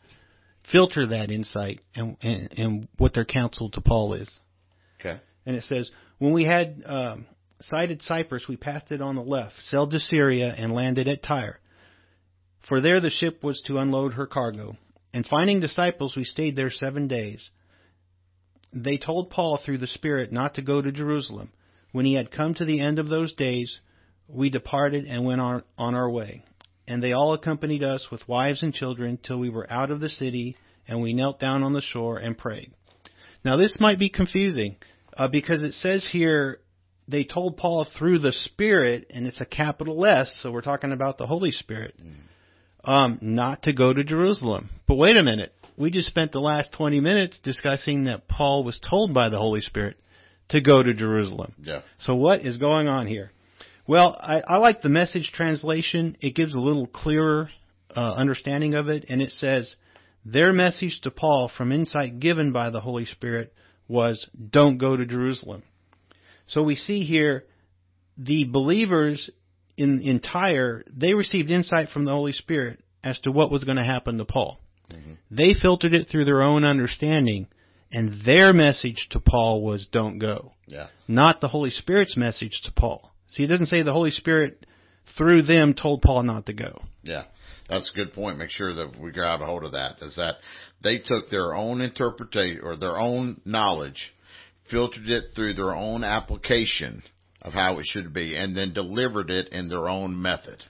filter 0.72 1.06
that 1.06 1.30
insight 1.30 1.80
and, 1.94 2.16
and, 2.22 2.58
and 2.58 2.88
what 2.96 3.12
their 3.14 3.24
counsel 3.24 3.70
to 3.70 3.80
Paul 3.80 4.14
is. 4.14 4.30
Okay. 4.98 5.20
And 5.46 5.54
it 5.54 5.64
says, 5.64 5.90
when 6.18 6.32
we 6.32 6.44
had 6.44 6.82
um, 6.84 7.26
sighted 7.60 8.02
Cyprus, 8.02 8.48
we 8.48 8.56
passed 8.56 8.90
it 8.90 9.02
on 9.02 9.16
the 9.16 9.22
left, 9.22 9.54
sailed 9.60 9.90
to 9.90 10.00
Syria, 10.00 10.54
and 10.56 10.72
landed 10.72 11.08
at 11.08 11.22
Tyre. 11.22 11.60
For 12.68 12.80
there 12.80 13.00
the 13.00 13.10
ship 13.10 13.42
was 13.42 13.62
to 13.66 13.78
unload 13.78 14.14
her 14.14 14.26
cargo. 14.26 14.76
And 15.12 15.26
finding 15.26 15.60
disciples, 15.60 16.14
we 16.16 16.24
stayed 16.24 16.56
there 16.56 16.70
seven 16.70 17.06
days. 17.06 17.50
They 18.72 18.98
told 18.98 19.30
Paul 19.30 19.58
through 19.64 19.78
the 19.78 19.86
Spirit 19.86 20.32
not 20.32 20.54
to 20.54 20.62
go 20.62 20.82
to 20.82 20.92
Jerusalem. 20.92 21.52
When 21.92 22.04
he 22.04 22.14
had 22.14 22.30
come 22.30 22.54
to 22.54 22.66
the 22.66 22.80
end 22.80 22.98
of 22.98 23.08
those 23.08 23.34
days, 23.34 23.80
we 24.28 24.50
departed 24.50 25.06
and 25.06 25.24
went 25.24 25.40
on, 25.40 25.62
on 25.76 25.94
our 25.94 26.10
way. 26.10 26.44
And 26.86 27.02
they 27.02 27.12
all 27.12 27.34
accompanied 27.34 27.82
us 27.82 28.06
with 28.10 28.28
wives 28.28 28.62
and 28.62 28.72
children 28.72 29.18
till 29.22 29.38
we 29.38 29.50
were 29.50 29.70
out 29.70 29.90
of 29.90 30.00
the 30.00 30.08
city, 30.08 30.56
and 30.86 31.02
we 31.02 31.12
knelt 31.12 31.40
down 31.40 31.62
on 31.62 31.72
the 31.72 31.82
shore 31.82 32.18
and 32.18 32.36
prayed. 32.36 32.72
Now, 33.44 33.56
this 33.56 33.78
might 33.80 33.98
be 33.98 34.08
confusing 34.08 34.76
uh, 35.16 35.28
because 35.28 35.62
it 35.62 35.74
says 35.74 36.08
here 36.10 36.60
they 37.06 37.24
told 37.24 37.56
Paul 37.56 37.86
through 37.98 38.20
the 38.20 38.32
Spirit, 38.32 39.06
and 39.10 39.26
it's 39.26 39.40
a 39.40 39.46
capital 39.46 40.04
S, 40.06 40.38
so 40.42 40.50
we're 40.50 40.60
talking 40.60 40.92
about 40.92 41.18
the 41.18 41.26
Holy 41.26 41.50
Spirit, 41.50 41.94
um, 42.84 43.18
not 43.20 43.62
to 43.62 43.72
go 43.72 43.92
to 43.92 44.04
Jerusalem. 44.04 44.70
But 44.86 44.96
wait 44.96 45.16
a 45.16 45.22
minute. 45.22 45.52
We 45.76 45.90
just 45.90 46.08
spent 46.08 46.32
the 46.32 46.40
last 46.40 46.72
20 46.72 47.00
minutes 47.00 47.38
discussing 47.42 48.04
that 48.04 48.28
Paul 48.28 48.64
was 48.64 48.80
told 48.88 49.14
by 49.14 49.28
the 49.28 49.38
Holy 49.38 49.60
Spirit 49.60 49.96
to 50.50 50.60
go 50.60 50.82
to 50.82 50.92
Jerusalem. 50.92 51.54
Yeah. 51.62 51.82
So 52.00 52.14
what 52.14 52.40
is 52.40 52.56
going 52.56 52.88
on 52.88 53.06
here? 53.06 53.30
Well, 53.88 54.18
I, 54.20 54.42
I 54.46 54.58
like 54.58 54.82
the 54.82 54.90
message 54.90 55.32
translation. 55.34 56.18
It 56.20 56.34
gives 56.34 56.54
a 56.54 56.60
little 56.60 56.86
clearer 56.86 57.48
uh, 57.96 58.00
understanding 58.00 58.74
of 58.74 58.88
it, 58.88 59.06
and 59.08 59.22
it 59.22 59.30
says, 59.30 59.74
Their 60.26 60.52
message 60.52 61.00
to 61.04 61.10
Paul 61.10 61.50
from 61.56 61.72
insight 61.72 62.20
given 62.20 62.52
by 62.52 62.68
the 62.68 62.82
Holy 62.82 63.06
Spirit 63.06 63.54
was, 63.88 64.28
Don't 64.50 64.76
go 64.76 64.94
to 64.94 65.06
Jerusalem. 65.06 65.62
So 66.48 66.62
we 66.62 66.76
see 66.76 67.02
here 67.02 67.44
the 68.18 68.44
believers 68.44 69.30
in, 69.78 70.02
in 70.02 70.20
Tyre, 70.20 70.84
they 70.94 71.14
received 71.14 71.50
insight 71.50 71.88
from 71.88 72.04
the 72.04 72.12
Holy 72.12 72.32
Spirit 72.32 72.80
as 73.02 73.18
to 73.20 73.32
what 73.32 73.50
was 73.50 73.64
going 73.64 73.78
to 73.78 73.84
happen 73.84 74.18
to 74.18 74.26
Paul. 74.26 74.60
Mm-hmm. 74.92 75.12
They 75.30 75.54
filtered 75.54 75.94
it 75.94 76.08
through 76.10 76.26
their 76.26 76.42
own 76.42 76.62
understanding, 76.62 77.46
and 77.90 78.22
their 78.26 78.52
message 78.52 79.06
to 79.12 79.20
Paul 79.20 79.62
was, 79.62 79.86
Don't 79.90 80.18
go. 80.18 80.52
Yeah. 80.66 80.88
Not 81.06 81.40
the 81.40 81.48
Holy 81.48 81.70
Spirit's 81.70 82.18
message 82.18 82.60
to 82.64 82.72
Paul. 82.72 83.12
See, 83.30 83.44
it 83.44 83.48
doesn't 83.48 83.66
say 83.66 83.82
the 83.82 83.92
Holy 83.92 84.10
Spirit 84.10 84.66
through 85.16 85.42
them 85.42 85.74
told 85.74 86.02
Paul 86.02 86.22
not 86.22 86.46
to 86.46 86.52
go. 86.52 86.82
Yeah, 87.02 87.24
that's 87.68 87.90
a 87.92 87.96
good 87.96 88.12
point. 88.12 88.38
Make 88.38 88.50
sure 88.50 88.74
that 88.74 88.98
we 89.00 89.12
grab 89.12 89.40
a 89.40 89.46
hold 89.46 89.64
of 89.64 89.72
that. 89.72 89.96
Is 90.02 90.16
that 90.16 90.36
they 90.82 90.98
took 90.98 91.30
their 91.30 91.54
own 91.54 91.80
interpretation 91.80 92.60
or 92.62 92.76
their 92.76 92.98
own 92.98 93.40
knowledge, 93.44 94.12
filtered 94.70 95.08
it 95.08 95.24
through 95.34 95.54
their 95.54 95.74
own 95.74 96.04
application 96.04 97.02
of 97.42 97.52
how 97.52 97.78
it 97.78 97.86
should 97.86 98.12
be, 98.12 98.36
and 98.36 98.56
then 98.56 98.72
delivered 98.72 99.30
it 99.30 99.48
in 99.52 99.68
their 99.68 99.88
own 99.88 100.20
method. 100.20 100.64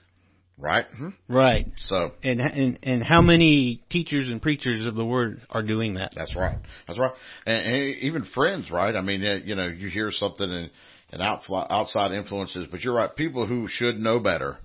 Right. 0.57 0.85
Mm-hmm. 0.91 1.33
Right. 1.33 1.67
So 1.77 2.11
and 2.21 2.41
and 2.41 2.79
and 2.83 3.03
how 3.03 3.21
many 3.21 3.81
teachers 3.89 4.27
and 4.27 4.41
preachers 4.41 4.85
of 4.85 4.95
the 4.95 5.05
word 5.05 5.41
are 5.49 5.63
doing 5.63 5.93
that? 5.93 6.11
That's 6.13 6.35
right. 6.35 6.57
That's 6.85 6.99
right. 6.99 7.13
And, 7.45 7.65
and 7.65 7.95
even 8.01 8.25
friends, 8.35 8.69
right? 8.69 8.93
I 8.93 9.01
mean, 9.01 9.21
you 9.45 9.55
know, 9.55 9.67
you 9.67 9.89
hear 9.89 10.11
something 10.11 10.51
and 10.51 10.69
and 11.11 11.21
outside 11.21 12.11
influences. 12.11 12.67
But 12.69 12.81
you're 12.81 12.93
right. 12.93 13.13
People 13.15 13.45
who 13.45 13.67
should 13.67 13.99
know 13.99 14.19
better 14.19 14.57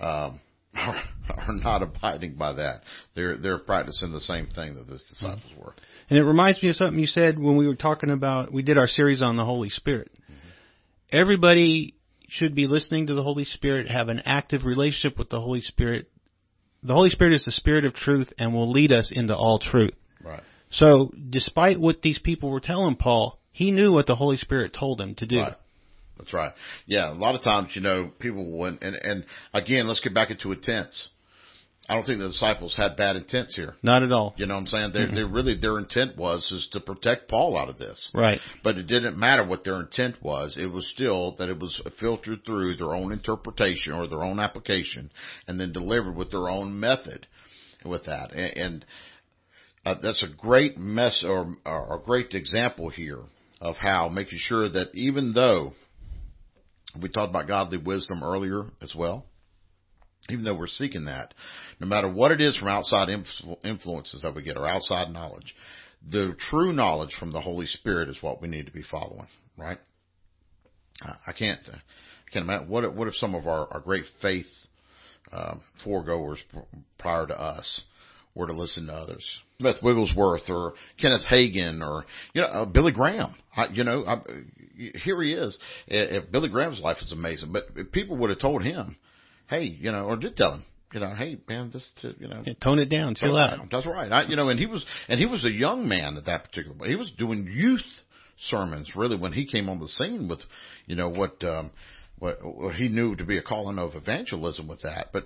um, 0.00 0.40
are, 0.74 1.02
are 1.28 1.52
not 1.52 1.82
abiding 1.82 2.34
by 2.34 2.54
that. 2.54 2.82
They're 3.14 3.36
they're 3.36 3.58
practicing 3.58 4.12
the 4.12 4.20
same 4.20 4.46
thing 4.46 4.74
that 4.74 4.86
the 4.86 4.98
disciples 4.98 5.42
mm-hmm. 5.52 5.60
were. 5.60 5.74
And 6.10 6.18
it 6.18 6.24
reminds 6.24 6.62
me 6.62 6.70
of 6.70 6.76
something 6.76 6.98
you 6.98 7.06
said 7.06 7.38
when 7.38 7.56
we 7.56 7.66
were 7.66 7.74
talking 7.74 8.10
about 8.10 8.52
we 8.52 8.62
did 8.62 8.78
our 8.78 8.86
series 8.86 9.22
on 9.22 9.36
the 9.36 9.44
Holy 9.44 9.70
Spirit. 9.70 10.10
Mm-hmm. 10.14 10.48
Everybody 11.12 11.94
should 12.28 12.54
be 12.54 12.66
listening 12.66 13.06
to 13.06 13.14
the 13.14 13.22
Holy 13.22 13.44
Spirit, 13.44 13.90
have 13.90 14.08
an 14.08 14.22
active 14.24 14.64
relationship 14.64 15.18
with 15.18 15.30
the 15.30 15.40
Holy 15.40 15.60
Spirit. 15.60 16.10
The 16.82 16.94
Holy 16.94 17.10
Spirit 17.10 17.34
is 17.34 17.44
the 17.44 17.52
Spirit 17.52 17.84
of 17.84 17.94
truth 17.94 18.32
and 18.38 18.54
will 18.54 18.70
lead 18.70 18.92
us 18.92 19.10
into 19.12 19.34
all 19.34 19.58
truth. 19.58 19.94
Right. 20.22 20.42
So, 20.70 21.12
despite 21.30 21.80
what 21.80 22.02
these 22.02 22.18
people 22.18 22.50
were 22.50 22.60
telling 22.60 22.96
Paul, 22.96 23.37
he 23.58 23.72
knew 23.72 23.92
what 23.92 24.06
the 24.06 24.14
Holy 24.14 24.36
Spirit 24.36 24.72
told 24.72 25.00
him 25.00 25.16
to 25.16 25.26
do. 25.26 25.40
Right. 25.40 25.56
That's 26.16 26.32
right. 26.32 26.52
Yeah, 26.86 27.10
a 27.10 27.18
lot 27.18 27.34
of 27.34 27.42
times, 27.42 27.72
you 27.74 27.82
know, 27.82 28.12
people 28.20 28.56
went 28.56 28.82
and 28.82 28.94
and 28.94 29.24
again, 29.52 29.88
let's 29.88 29.98
get 29.98 30.14
back 30.14 30.30
into 30.30 30.54
tense. 30.54 31.08
I 31.88 31.94
don't 31.94 32.04
think 32.04 32.20
the 32.20 32.28
disciples 32.28 32.76
had 32.76 32.96
bad 32.96 33.16
intents 33.16 33.56
here. 33.56 33.74
Not 33.82 34.04
at 34.04 34.12
all. 34.12 34.34
You 34.36 34.46
know 34.46 34.54
what 34.54 34.60
I'm 34.60 34.66
saying? 34.66 34.90
They, 34.92 35.06
they 35.12 35.24
really, 35.24 35.58
their 35.58 35.78
intent 35.78 36.18
was 36.18 36.52
is 36.52 36.68
to 36.72 36.80
protect 36.80 37.28
Paul 37.28 37.56
out 37.56 37.70
of 37.70 37.78
this. 37.78 38.10
Right. 38.14 38.38
But 38.62 38.76
it 38.76 38.86
didn't 38.86 39.18
matter 39.18 39.44
what 39.44 39.64
their 39.64 39.80
intent 39.80 40.22
was. 40.22 40.56
It 40.60 40.66
was 40.66 40.88
still 40.94 41.34
that 41.38 41.48
it 41.48 41.58
was 41.58 41.82
filtered 41.98 42.44
through 42.44 42.76
their 42.76 42.94
own 42.94 43.10
interpretation 43.10 43.94
or 43.94 44.06
their 44.06 44.22
own 44.22 44.38
application 44.38 45.10
and 45.48 45.58
then 45.58 45.72
delivered 45.72 46.14
with 46.14 46.30
their 46.30 46.48
own 46.50 46.78
method 46.78 47.26
with 47.84 48.04
that. 48.04 48.34
And, 48.34 48.56
and 48.56 48.86
uh, 49.86 49.94
that's 50.02 50.22
a 50.22 50.28
great 50.28 50.76
mess 50.76 51.24
or, 51.26 51.54
or 51.64 51.96
a 51.96 52.04
great 52.04 52.34
example 52.34 52.90
here 52.90 53.20
of 53.60 53.76
how 53.76 54.08
making 54.08 54.38
sure 54.40 54.68
that 54.68 54.94
even 54.94 55.32
though 55.32 55.72
we 57.00 57.08
talked 57.08 57.30
about 57.30 57.48
godly 57.48 57.78
wisdom 57.78 58.22
earlier 58.22 58.64
as 58.80 58.94
well, 58.94 59.26
even 60.30 60.44
though 60.44 60.54
we're 60.54 60.66
seeking 60.66 61.06
that, 61.06 61.34
no 61.80 61.86
matter 61.86 62.10
what 62.10 62.32
it 62.32 62.40
is 62.40 62.56
from 62.56 62.68
outside 62.68 63.08
influences 63.64 64.22
that 64.22 64.34
we 64.34 64.42
get 64.42 64.56
or 64.56 64.66
outside 64.66 65.10
knowledge, 65.10 65.54
the 66.10 66.34
true 66.50 66.72
knowledge 66.72 67.14
from 67.18 67.32
the 67.32 67.40
Holy 67.40 67.66
Spirit 67.66 68.08
is 68.08 68.18
what 68.20 68.40
we 68.40 68.48
need 68.48 68.66
to 68.66 68.72
be 68.72 68.82
following, 68.82 69.28
right? 69.56 69.78
I 71.02 71.32
can't, 71.32 71.60
I 71.68 72.30
can't 72.32 72.44
imagine 72.44 72.68
what 72.68 72.84
if, 72.84 72.92
what 72.92 73.08
if 73.08 73.14
some 73.14 73.34
of 73.34 73.46
our, 73.46 73.72
our 73.72 73.80
great 73.80 74.04
faith 74.20 74.46
uh, 75.32 75.56
foregoers 75.84 76.38
prior 76.98 77.26
to 77.26 77.38
us 77.38 77.82
were 78.38 78.46
to 78.46 78.54
listen 78.54 78.86
to 78.86 78.92
others. 78.92 79.24
Smith 79.60 79.76
Wigglesworth 79.82 80.48
or 80.48 80.74
Kenneth 81.00 81.26
Hagin 81.30 81.82
or 81.82 82.06
you 82.32 82.40
know 82.40 82.46
uh, 82.46 82.64
Billy 82.64 82.92
Graham. 82.92 83.34
I, 83.54 83.66
you 83.72 83.84
know, 83.84 84.04
I, 84.06 84.22
here 84.76 85.20
he 85.20 85.34
is. 85.34 85.58
If 85.88 86.30
Billy 86.30 86.48
Graham's 86.48 86.80
life 86.80 86.98
is 87.02 87.12
amazing, 87.12 87.52
but 87.52 87.64
if 87.76 87.90
people 87.90 88.16
would 88.18 88.30
have 88.30 88.38
told 88.38 88.62
him, 88.62 88.96
"Hey, 89.48 89.64
you 89.64 89.90
know," 89.90 90.06
or 90.06 90.16
did 90.16 90.36
tell 90.36 90.54
him, 90.54 90.64
you 90.92 91.00
know, 91.00 91.14
hey 91.14 91.38
man, 91.48 91.70
just 91.72 91.90
to, 92.00 92.14
you 92.18 92.28
know, 92.28 92.42
yeah, 92.46 92.54
tone 92.62 92.78
it 92.78 92.88
down, 92.88 93.14
chill 93.14 93.36
out. 93.36 93.58
Down. 93.58 93.68
That's 93.70 93.86
right. 93.86 94.10
I, 94.10 94.22
you 94.22 94.36
know, 94.36 94.48
and 94.48 94.58
he 94.58 94.66
was 94.66 94.86
and 95.08 95.18
he 95.18 95.26
was 95.26 95.44
a 95.44 95.50
young 95.50 95.88
man 95.88 96.16
at 96.16 96.26
that 96.26 96.44
particular. 96.44 96.86
He 96.86 96.96
was 96.96 97.10
doing 97.18 97.48
youth 97.50 97.84
sermons 98.46 98.92
really 98.94 99.16
when 99.16 99.32
he 99.32 99.46
came 99.46 99.68
on 99.68 99.80
the 99.80 99.88
scene 99.88 100.28
with, 100.28 100.40
you 100.86 100.94
know, 100.94 101.08
what 101.08 101.42
um, 101.42 101.72
what, 102.18 102.38
what 102.42 102.74
he 102.74 102.88
knew 102.88 103.16
to 103.16 103.24
be 103.24 103.38
a 103.38 103.42
calling 103.42 103.78
of 103.78 103.94
evangelism 103.94 104.68
with 104.68 104.82
that, 104.82 105.08
but 105.12 105.24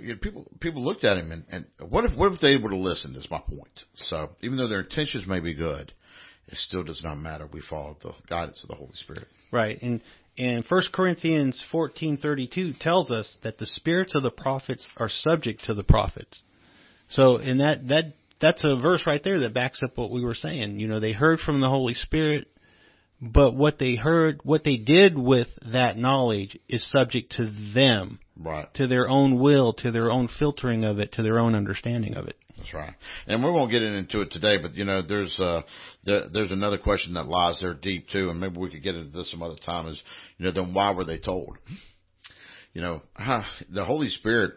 you 0.00 0.14
know, 0.14 0.18
people 0.20 0.46
people 0.60 0.84
looked 0.84 1.04
at 1.04 1.16
him 1.16 1.32
and, 1.32 1.44
and 1.50 1.90
what 1.90 2.04
if 2.04 2.16
what 2.16 2.32
if 2.32 2.40
they 2.40 2.56
would 2.56 2.72
have 2.72 2.80
listened? 2.80 3.16
Is 3.16 3.30
my 3.30 3.40
point. 3.40 3.84
So 3.96 4.30
even 4.42 4.56
though 4.56 4.68
their 4.68 4.80
intentions 4.80 5.26
may 5.26 5.40
be 5.40 5.54
good, 5.54 5.92
it 6.48 6.56
still 6.58 6.82
does 6.82 7.02
not 7.04 7.16
matter. 7.16 7.48
We 7.52 7.62
follow 7.68 7.96
the 8.02 8.12
guidance 8.28 8.62
of 8.62 8.68
the 8.68 8.76
Holy 8.76 8.94
Spirit. 8.94 9.28
Right, 9.52 9.80
and 9.82 10.00
and 10.36 10.64
First 10.64 10.92
Corinthians 10.92 11.62
fourteen 11.70 12.16
thirty 12.16 12.46
two 12.46 12.72
tells 12.80 13.10
us 13.10 13.36
that 13.42 13.58
the 13.58 13.66
spirits 13.66 14.14
of 14.14 14.22
the 14.22 14.30
prophets 14.30 14.86
are 14.96 15.08
subject 15.08 15.64
to 15.66 15.74
the 15.74 15.84
prophets. 15.84 16.42
So 17.08 17.36
and 17.36 17.60
that 17.60 17.88
that 17.88 18.14
that's 18.40 18.64
a 18.64 18.76
verse 18.76 19.02
right 19.06 19.22
there 19.22 19.40
that 19.40 19.54
backs 19.54 19.80
up 19.82 19.96
what 19.96 20.10
we 20.10 20.22
were 20.22 20.34
saying. 20.34 20.80
You 20.80 20.88
know, 20.88 21.00
they 21.00 21.12
heard 21.12 21.40
from 21.40 21.60
the 21.60 21.68
Holy 21.68 21.94
Spirit, 21.94 22.48
but 23.20 23.54
what 23.54 23.78
they 23.78 23.94
heard, 23.94 24.40
what 24.42 24.64
they 24.64 24.76
did 24.76 25.16
with 25.16 25.48
that 25.72 25.96
knowledge 25.96 26.58
is 26.68 26.88
subject 26.90 27.36
to 27.36 27.50
them 27.74 28.18
Right. 28.36 28.72
To 28.74 28.86
their 28.86 29.08
own 29.08 29.38
will, 29.38 29.72
to 29.74 29.92
their 29.92 30.10
own 30.10 30.28
filtering 30.38 30.84
of 30.84 30.98
it, 30.98 31.12
to 31.12 31.22
their 31.22 31.38
own 31.38 31.54
understanding 31.54 32.14
of 32.14 32.26
it. 32.26 32.36
That's 32.56 32.74
right. 32.74 32.94
And 33.26 33.44
we 33.44 33.50
won't 33.50 33.70
get 33.70 33.82
into 33.82 34.22
it 34.22 34.30
today, 34.32 34.58
but 34.58 34.74
you 34.74 34.84
know, 34.84 35.02
there's 35.02 35.34
uh 35.38 35.62
there, 36.04 36.24
there's 36.32 36.50
another 36.50 36.78
question 36.78 37.14
that 37.14 37.26
lies 37.26 37.60
there 37.60 37.74
deep 37.74 38.08
too, 38.08 38.30
and 38.30 38.40
maybe 38.40 38.58
we 38.58 38.70
could 38.70 38.82
get 38.82 38.96
into 38.96 39.16
this 39.16 39.30
some 39.30 39.42
other 39.42 39.58
time. 39.64 39.86
Is 39.88 40.02
you 40.38 40.46
know, 40.46 40.52
then 40.52 40.74
why 40.74 40.90
were 40.92 41.04
they 41.04 41.18
told? 41.18 41.58
You 42.72 42.82
know, 42.82 43.02
the 43.70 43.84
Holy 43.84 44.08
Spirit. 44.08 44.54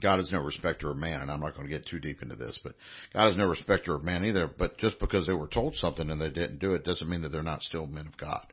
God 0.00 0.20
is 0.20 0.30
no 0.32 0.40
respecter 0.40 0.90
of 0.90 0.96
man, 0.96 1.20
and 1.20 1.30
I'm 1.30 1.40
not 1.40 1.54
going 1.54 1.68
to 1.68 1.72
get 1.72 1.86
too 1.86 2.00
deep 2.00 2.22
into 2.22 2.34
this, 2.34 2.58
but 2.64 2.74
God 3.12 3.28
is 3.28 3.36
no 3.36 3.46
respecter 3.46 3.94
of 3.94 4.02
man 4.02 4.24
either. 4.24 4.48
But 4.48 4.78
just 4.78 4.98
because 4.98 5.26
they 5.26 5.34
were 5.34 5.48
told 5.48 5.76
something 5.76 6.08
and 6.08 6.18
they 6.18 6.30
didn't 6.30 6.60
do 6.60 6.72
it 6.72 6.82
doesn't 6.82 7.10
mean 7.10 7.20
that 7.22 7.28
they're 7.28 7.42
not 7.42 7.60
still 7.60 7.86
men 7.86 8.06
of 8.06 8.16
God. 8.16 8.46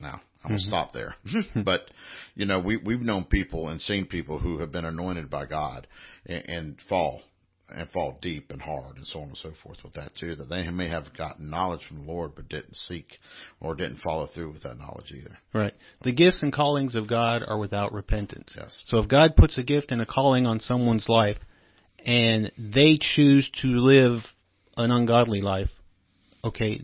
Now, 0.00 0.20
I'm 0.44 0.50
gonna 0.50 0.60
mm-hmm. 0.60 0.68
stop 0.68 0.92
there. 0.92 1.14
but 1.64 1.82
you 2.34 2.46
know, 2.46 2.58
we 2.58 2.76
we've 2.76 3.00
known 3.00 3.24
people 3.24 3.68
and 3.68 3.80
seen 3.80 4.06
people 4.06 4.38
who 4.38 4.58
have 4.58 4.72
been 4.72 4.84
anointed 4.84 5.30
by 5.30 5.46
God 5.46 5.86
and, 6.26 6.44
and 6.48 6.76
fall 6.88 7.22
and 7.74 7.88
fall 7.90 8.18
deep 8.20 8.50
and 8.50 8.60
hard 8.60 8.96
and 8.96 9.06
so 9.06 9.20
on 9.20 9.28
and 9.28 9.38
so 9.38 9.52
forth 9.62 9.78
with 9.84 9.94
that 9.94 10.14
too. 10.18 10.34
That 10.34 10.48
they 10.48 10.68
may 10.70 10.88
have 10.88 11.16
gotten 11.16 11.48
knowledge 11.48 11.82
from 11.86 11.98
the 11.98 12.12
Lord 12.12 12.32
but 12.34 12.48
didn't 12.48 12.76
seek 12.76 13.06
or 13.60 13.74
didn't 13.74 14.00
follow 14.00 14.26
through 14.26 14.52
with 14.52 14.62
that 14.64 14.78
knowledge 14.78 15.12
either. 15.12 15.38
Right. 15.54 15.74
The 16.02 16.12
gifts 16.12 16.42
and 16.42 16.52
callings 16.52 16.96
of 16.96 17.08
God 17.08 17.42
are 17.46 17.58
without 17.58 17.92
repentance. 17.92 18.54
Yes. 18.56 18.78
So 18.86 18.98
if 18.98 19.08
God 19.08 19.36
puts 19.36 19.58
a 19.58 19.62
gift 19.62 19.92
and 19.92 20.00
a 20.00 20.06
calling 20.06 20.46
on 20.46 20.60
someone's 20.60 21.08
life 21.08 21.38
and 22.04 22.50
they 22.58 22.98
choose 23.00 23.50
to 23.62 23.68
live 23.68 24.20
an 24.76 24.90
ungodly 24.90 25.40
life, 25.40 25.70
okay, 26.44 26.80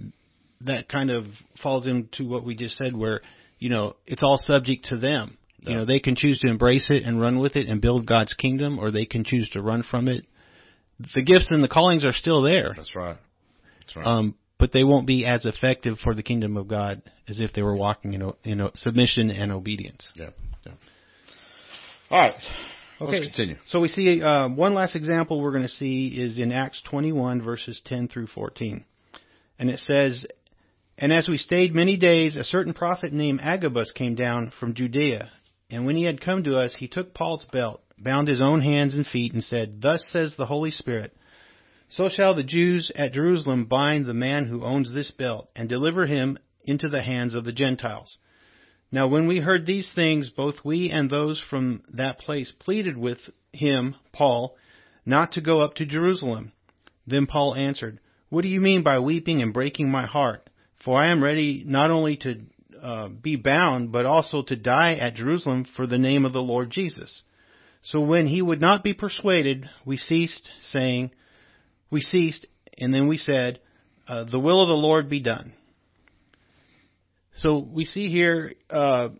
that 0.63 0.89
kind 0.89 1.11
of 1.11 1.27
falls 1.63 1.87
into 1.87 2.29
what 2.29 2.45
we 2.45 2.55
just 2.55 2.77
said, 2.77 2.97
where 2.97 3.21
you 3.59 3.71
know 3.71 3.97
it's 4.07 4.23
all 4.23 4.39
subject 4.39 4.87
to 4.87 4.99
them. 4.99 5.39
Yeah. 5.61 5.71
You 5.71 5.77
know, 5.79 5.85
they 5.85 5.99
can 5.99 6.15
choose 6.15 6.39
to 6.41 6.49
embrace 6.49 6.89
it 6.89 7.03
and 7.05 7.21
run 7.21 7.41
with 7.41 7.57
it 7.57 7.69
and 7.69 7.81
build 7.81 8.07
God's 8.07 8.33
kingdom, 8.35 8.79
or 8.79 8.91
they 8.91 9.07
can 9.07 9.25
choose 9.25 9.49
to 9.51 9.63
run 9.63 9.83
from 9.83 10.07
it. 10.07 10.25
The 11.15 11.23
gifts 11.23 11.49
and 11.51 11.63
the 11.63 11.69
callings 11.69 12.05
are 12.05 12.13
still 12.13 12.43
there. 12.43 12.73
That's 12.77 12.95
right. 12.95 13.17
That's 13.81 13.97
right. 13.97 14.07
Um, 14.07 14.35
but 14.59 14.73
they 14.73 14.85
won't 14.85 15.07
be 15.07 15.25
as 15.25 15.47
effective 15.47 15.99
for 16.03 16.15
the 16.15 16.23
kingdom 16.23 16.57
of 16.57 16.69
God 16.69 17.03
as 17.29 17.39
if 17.39 17.53
they 17.53 17.63
were 17.63 17.77
walking 17.77 18.15
in, 18.15 18.33
in 18.45 18.69
submission 18.75 19.31
and 19.31 19.53
obedience. 19.53 20.11
Yeah. 20.15 20.31
yeah. 20.67 20.73
All 22.11 22.19
right. 22.19 22.35
Okay. 23.01 23.13
Let's 23.13 23.27
continue. 23.27 23.57
So 23.69 23.81
we 23.81 23.89
see 23.89 24.21
uh, 24.21 24.49
one 24.49 24.75
last 24.75 24.97
example 24.97 25.41
we're 25.41 25.53
going 25.53 25.63
to 25.63 25.69
see 25.69 26.09
is 26.09 26.39
in 26.39 26.51
Acts 26.51 26.83
21 26.91 27.43
verses 27.43 27.81
10 27.85 28.09
through 28.09 28.27
14. 28.29 28.85
And 29.61 29.71
it 29.71 29.79
says, 29.81 30.25
and 31.01 31.13
as 31.13 31.29
we 31.29 31.39
stayed 31.39 31.77
many 31.77 31.97
days, 31.97 32.35
a 32.35 32.43
certain 32.43 32.75
prophet 32.75 33.13
named 33.13 33.41
Agabus 33.41 33.93
came 33.93 34.17
down 34.17 34.51
from 34.59 34.75
Judea. 34.75 35.31
And 35.71 35.87
when 35.87 35.95
he 35.95 36.03
had 36.03 36.21
come 36.21 36.43
to 36.43 36.59
us, 36.59 36.75
he 36.77 36.89
took 36.89 37.15
Paul's 37.15 37.47
belt, 37.53 37.83
bound 37.97 38.27
his 38.27 38.41
own 38.41 38.63
hands 38.63 38.97
and 38.97 39.07
feet, 39.07 39.33
and 39.33 39.45
said, 39.45 39.81
Thus 39.81 40.05
says 40.11 40.35
the 40.37 40.47
Holy 40.47 40.73
Spirit, 40.73 41.17
So 41.89 42.09
shall 42.09 42.35
the 42.35 42.43
Jews 42.43 42.91
at 42.97 43.13
Jerusalem 43.13 43.67
bind 43.67 44.07
the 44.07 44.15
man 44.15 44.47
who 44.47 44.65
owns 44.65 44.93
this 44.93 45.13
belt, 45.13 45.49
and 45.55 45.69
deliver 45.69 46.05
him 46.07 46.37
into 46.65 46.89
the 46.89 47.03
hands 47.03 47.33
of 47.33 47.45
the 47.45 47.53
Gentiles. 47.53 48.19
Now 48.91 49.07
when 49.07 49.29
we 49.29 49.39
heard 49.39 49.67
these 49.67 49.91
things, 49.95 50.31
both 50.31 50.65
we 50.65 50.91
and 50.91 51.09
those 51.09 51.41
from 51.49 51.85
that 51.93 52.19
place 52.19 52.51
pleaded 52.59 52.97
with 52.97 53.19
him, 53.53 53.95
Paul, 54.13 54.57
not 55.07 55.33
to 55.33 55.41
go 55.41 55.61
up 55.61 55.75
to 55.75 55.87
Jerusalem. 55.87 56.51
Then 57.07 57.27
Paul 57.27 57.55
answered, 57.55 58.01
What 58.31 58.43
do 58.43 58.49
you 58.49 58.61
mean 58.61 58.83
by 58.83 58.99
weeping 58.99 59.43
and 59.43 59.55
breaking 59.55 59.91
my 59.91 60.05
heart? 60.05 60.48
For 60.85 61.03
I 61.03 61.11
am 61.11 61.23
ready 61.23 61.65
not 61.67 61.91
only 61.91 62.17
to 62.19 62.41
uh, 62.81 63.09
be 63.09 63.37
bound, 63.37 63.91
but 63.91 64.07
also 64.07 64.43
to 64.43 64.57
die 64.57 64.95
at 64.95 65.15
Jerusalem 65.15 65.67
for 65.77 65.87
the 65.87 65.99
name 65.99 66.25
of 66.25 66.33
the 66.33 66.43
Lord 66.43 66.71
Jesus. 66.71 67.23
So 67.83 68.01
when 68.01 68.27
he 68.27 68.43
would 68.43 68.61
not 68.61 68.85
be 68.85 68.95
persuaded, 68.95 69.69
we 69.85 69.97
ceased 69.97 70.49
saying, 70.71 71.11
we 71.91 72.01
ceased, 72.01 72.47
and 72.77 72.93
then 72.93 73.09
we 73.09 73.17
said, 73.17 73.61
uh, 74.07 74.25
the 74.31 74.39
will 74.39 74.63
of 74.63 74.69
the 74.69 74.75
Lord 74.75 75.09
be 75.09 75.21
done. 75.21 75.55
So 77.37 77.59
we 77.59 77.85
see 77.85 78.09
here, 78.09 78.53
uh, 78.69 79.11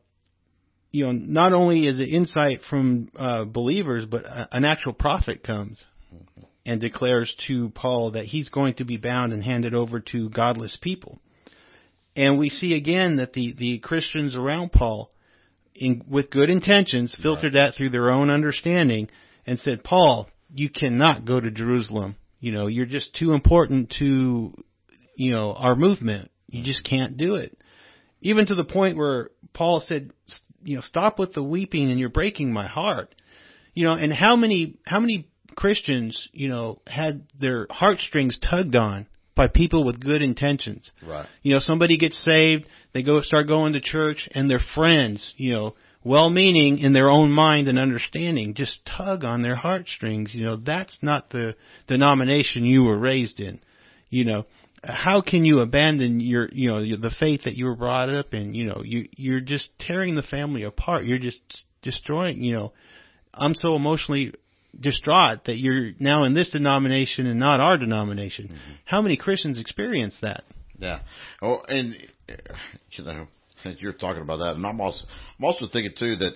you 0.91 1.07
know, 1.07 1.13
not 1.13 1.53
only 1.53 1.87
is 1.87 2.01
it 2.01 2.09
insight 2.09 2.61
from 2.69 3.11
uh, 3.17 3.45
believers, 3.45 4.07
but 4.07 4.25
an 4.27 4.65
actual 4.65 4.93
prophet 4.93 5.43
comes 5.45 5.83
and 6.67 6.81
declares 6.81 7.35
to 7.47 7.71
Paul 7.71 8.13
that 8.13 8.25
he's 8.25 8.49
going 8.49 8.75
to 8.75 8.85
be 8.85 8.97
bound 8.97 9.33
and 9.33 9.43
handed 9.43 9.75
over 9.75 10.01
to 10.01 10.29
godless 10.31 10.77
people. 10.81 11.21
And 12.19 12.37
we 12.37 12.51
see 12.51 12.75
again 12.75 13.19
that 13.19 13.33
the, 13.33 13.55
the 13.57 13.79
Christians 13.79 14.35
around 14.35 14.73
Paul, 14.73 15.09
in, 15.73 16.03
with 16.11 16.33
good 16.33 16.51
intentions, 16.51 17.17
filtered 17.23 17.55
right. 17.55 17.69
that 17.69 17.75
through 17.77 17.91
their 17.91 18.11
own 18.11 18.29
understanding 18.29 19.09
and 19.47 19.57
said, 19.61 19.85
Paul, 19.85 20.29
you 20.53 20.69
cannot 20.69 21.25
go 21.25 21.39
to 21.39 21.49
Jerusalem. 21.53 22.17
You 22.41 22.51
know, 22.51 22.67
you're 22.67 22.87
just 22.87 23.15
too 23.15 23.35
important 23.35 23.95
to, 24.01 24.53
you 25.15 25.31
know, 25.31 25.55
our 25.55 25.77
movement. 25.77 26.33
You 26.49 26.65
just 26.65 26.85
can't 26.85 27.17
do 27.17 27.37
it. 27.37 27.57
Even 28.21 28.47
to 28.47 28.57
the 28.57 28.65
point 28.65 28.99
where 28.99 29.31
Paul 29.53 29.81
said, 29.81 30.11
you 30.65 30.75
know, 30.75 30.83
stop 30.83 31.21
with 31.21 31.35
the 31.35 31.45
weeping 31.45 31.89
and 31.89 32.01
you're 32.01 32.09
breaking 32.09 32.53
my 32.53 32.67
heart. 32.67 33.15
You 33.75 33.85
know, 33.85 33.95
and 33.95 34.13
how 34.13 34.35
many, 34.35 34.79
how 34.85 34.99
many 34.99 35.29
Christians, 35.55 36.29
you 36.33 36.49
know, 36.49 36.83
had 36.85 37.29
their 37.39 37.69
heartstrings 37.71 38.41
tugged 38.41 38.75
on 38.75 39.07
by 39.39 39.47
people 39.47 39.85
with 39.85 40.05
good 40.05 40.21
intentions. 40.21 40.91
Right. 41.03 41.27
You 41.43 41.55
know, 41.55 41.61
somebody 41.61 41.97
gets 41.97 42.23
saved, 42.23 42.67
they 42.93 43.03
go 43.03 43.23
start 43.23 43.47
going 43.47 43.73
to 43.73 43.81
church, 43.81 44.29
and 44.33 44.51
their 44.51 44.61
friends, 44.75 45.33
you 45.39 45.53
know, 45.53 45.75
well-meaning 46.05 46.79
in 46.79 46.93
their 46.93 47.09
own 47.09 47.31
mind 47.31 47.69
and 47.69 47.79
understanding, 47.79 48.55
just 48.55 48.85
tug 48.85 49.25
on 49.25 49.41
their 49.43 49.55
heartstrings. 49.55 50.35
You 50.35 50.45
know, 50.45 50.57
that's 50.57 50.99
not 51.03 51.31
the 51.31 51.55
denomination 51.87 52.65
you 52.65 52.83
were 52.83 52.99
raised 52.99 53.41
in. 53.41 53.61
You 54.11 54.25
know, 54.25 54.47
how 54.83 55.23
can 55.23 55.45
you 55.45 55.61
abandon 55.61 56.21
your, 56.21 56.49
you 56.53 56.69
know, 56.69 56.81
the 56.81 57.15
faith 57.19 57.43
that 57.45 57.55
you 57.55 57.67
were 57.67 57.77
brought 57.77 58.11
up 58.11 58.35
in? 58.35 58.55
You 58.55 58.67
know, 58.67 58.83
you 58.85 59.09
you're 59.17 59.41
just 59.41 59.71
tearing 59.79 60.15
the 60.15 60.23
family 60.23 60.65
apart. 60.65 61.05
You're 61.05 61.19
just 61.19 61.41
destroying. 61.83 62.43
You 62.43 62.55
know, 62.55 62.73
I'm 63.35 63.55
so 63.55 63.77
emotionally 63.77 64.35
distraught 64.79 65.45
that 65.47 65.57
you're 65.57 65.93
now 65.99 66.25
in 66.25 66.35
this 66.35 66.51
denomination 66.51 67.27
and 67.27 67.39
not 67.39 67.61
our 67.61 67.77
denomination. 67.77 68.49
Mm-hmm. 68.49 68.73
How 68.85 69.03
many 69.03 69.17
Christians 69.17 69.59
experience 69.59 70.17
that? 70.23 70.45
Yeah. 70.79 71.01
Oh, 71.43 71.61
and 71.69 71.97
you 72.93 73.05
know, 73.05 73.27
you're 73.79 73.93
talking 73.93 74.23
about 74.23 74.39
that, 74.39 74.55
and 74.55 74.65
I'm 74.67 74.81
also 74.81 75.05
I'm 75.39 75.45
also 75.45 75.67
thinking 75.73 75.95
too 75.99 76.17
that 76.17 76.33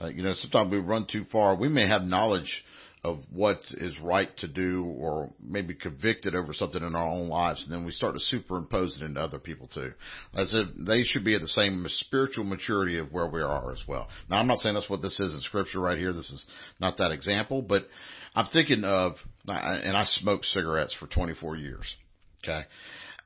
uh, 0.00 0.08
you 0.08 0.22
know 0.22 0.34
sometimes 0.34 0.70
we 0.70 0.78
run 0.78 1.06
too 1.10 1.24
far. 1.32 1.54
We 1.54 1.68
may 1.68 1.86
have 1.88 2.02
knowledge 2.02 2.64
of 3.02 3.16
what 3.32 3.60
is 3.72 3.98
right 4.00 4.36
to 4.36 4.46
do 4.46 4.84
or 4.84 5.30
maybe 5.42 5.74
convicted 5.74 6.34
over 6.34 6.52
something 6.52 6.82
in 6.82 6.94
our 6.94 7.06
own 7.08 7.28
lives 7.28 7.62
and 7.64 7.72
then 7.72 7.86
we 7.86 7.92
start 7.92 8.12
to 8.12 8.20
superimpose 8.20 8.98
it 9.00 9.04
into 9.04 9.18
other 9.18 9.38
people 9.38 9.68
too. 9.72 9.92
As 10.34 10.52
if 10.52 10.68
they 10.86 11.02
should 11.02 11.24
be 11.24 11.34
at 11.34 11.40
the 11.40 11.48
same 11.48 11.82
spiritual 11.88 12.44
maturity 12.44 12.98
of 12.98 13.10
where 13.10 13.26
we 13.26 13.40
are 13.40 13.72
as 13.72 13.82
well. 13.88 14.08
Now 14.28 14.36
I'm 14.36 14.46
not 14.46 14.58
saying 14.58 14.74
that's 14.74 14.90
what 14.90 15.00
this 15.00 15.18
is 15.18 15.32
in 15.32 15.40
scripture 15.40 15.80
right 15.80 15.96
here. 15.96 16.12
This 16.12 16.30
is 16.30 16.44
not 16.78 16.98
that 16.98 17.10
example, 17.10 17.62
but 17.62 17.86
I'm 18.34 18.46
thinking 18.52 18.84
of, 18.84 19.14
and 19.46 19.96
I 19.96 20.04
smoked 20.04 20.44
cigarettes 20.46 20.94
for 20.98 21.06
24 21.06 21.56
years. 21.56 21.96
Okay. 22.44 22.62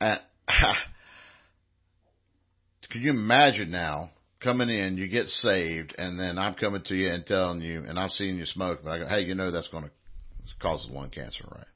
Uh, 0.00 0.16
can 2.90 3.02
you 3.02 3.10
imagine 3.10 3.72
now 3.72 4.10
coming 4.40 4.68
in, 4.68 4.96
you 4.96 5.08
get 5.08 5.28
saved, 5.28 5.94
and 5.98 6.18
then 6.18 6.38
I'm 6.38 6.54
coming 6.54 6.82
to 6.86 6.94
you 6.94 7.10
and 7.10 7.24
telling 7.26 7.60
you, 7.60 7.84
and 7.86 7.98
I'm 7.98 8.08
seeing 8.10 8.36
you 8.36 8.44
smoke, 8.44 8.80
but 8.84 8.90
I 8.90 8.98
go, 8.98 9.06
hey, 9.08 9.20
you 9.22 9.34
know 9.34 9.50
that's 9.50 9.68
going 9.68 9.84
to 9.84 9.90
cause 10.60 10.88
lung 10.90 11.10
cancer, 11.10 11.44
right? 11.50 11.66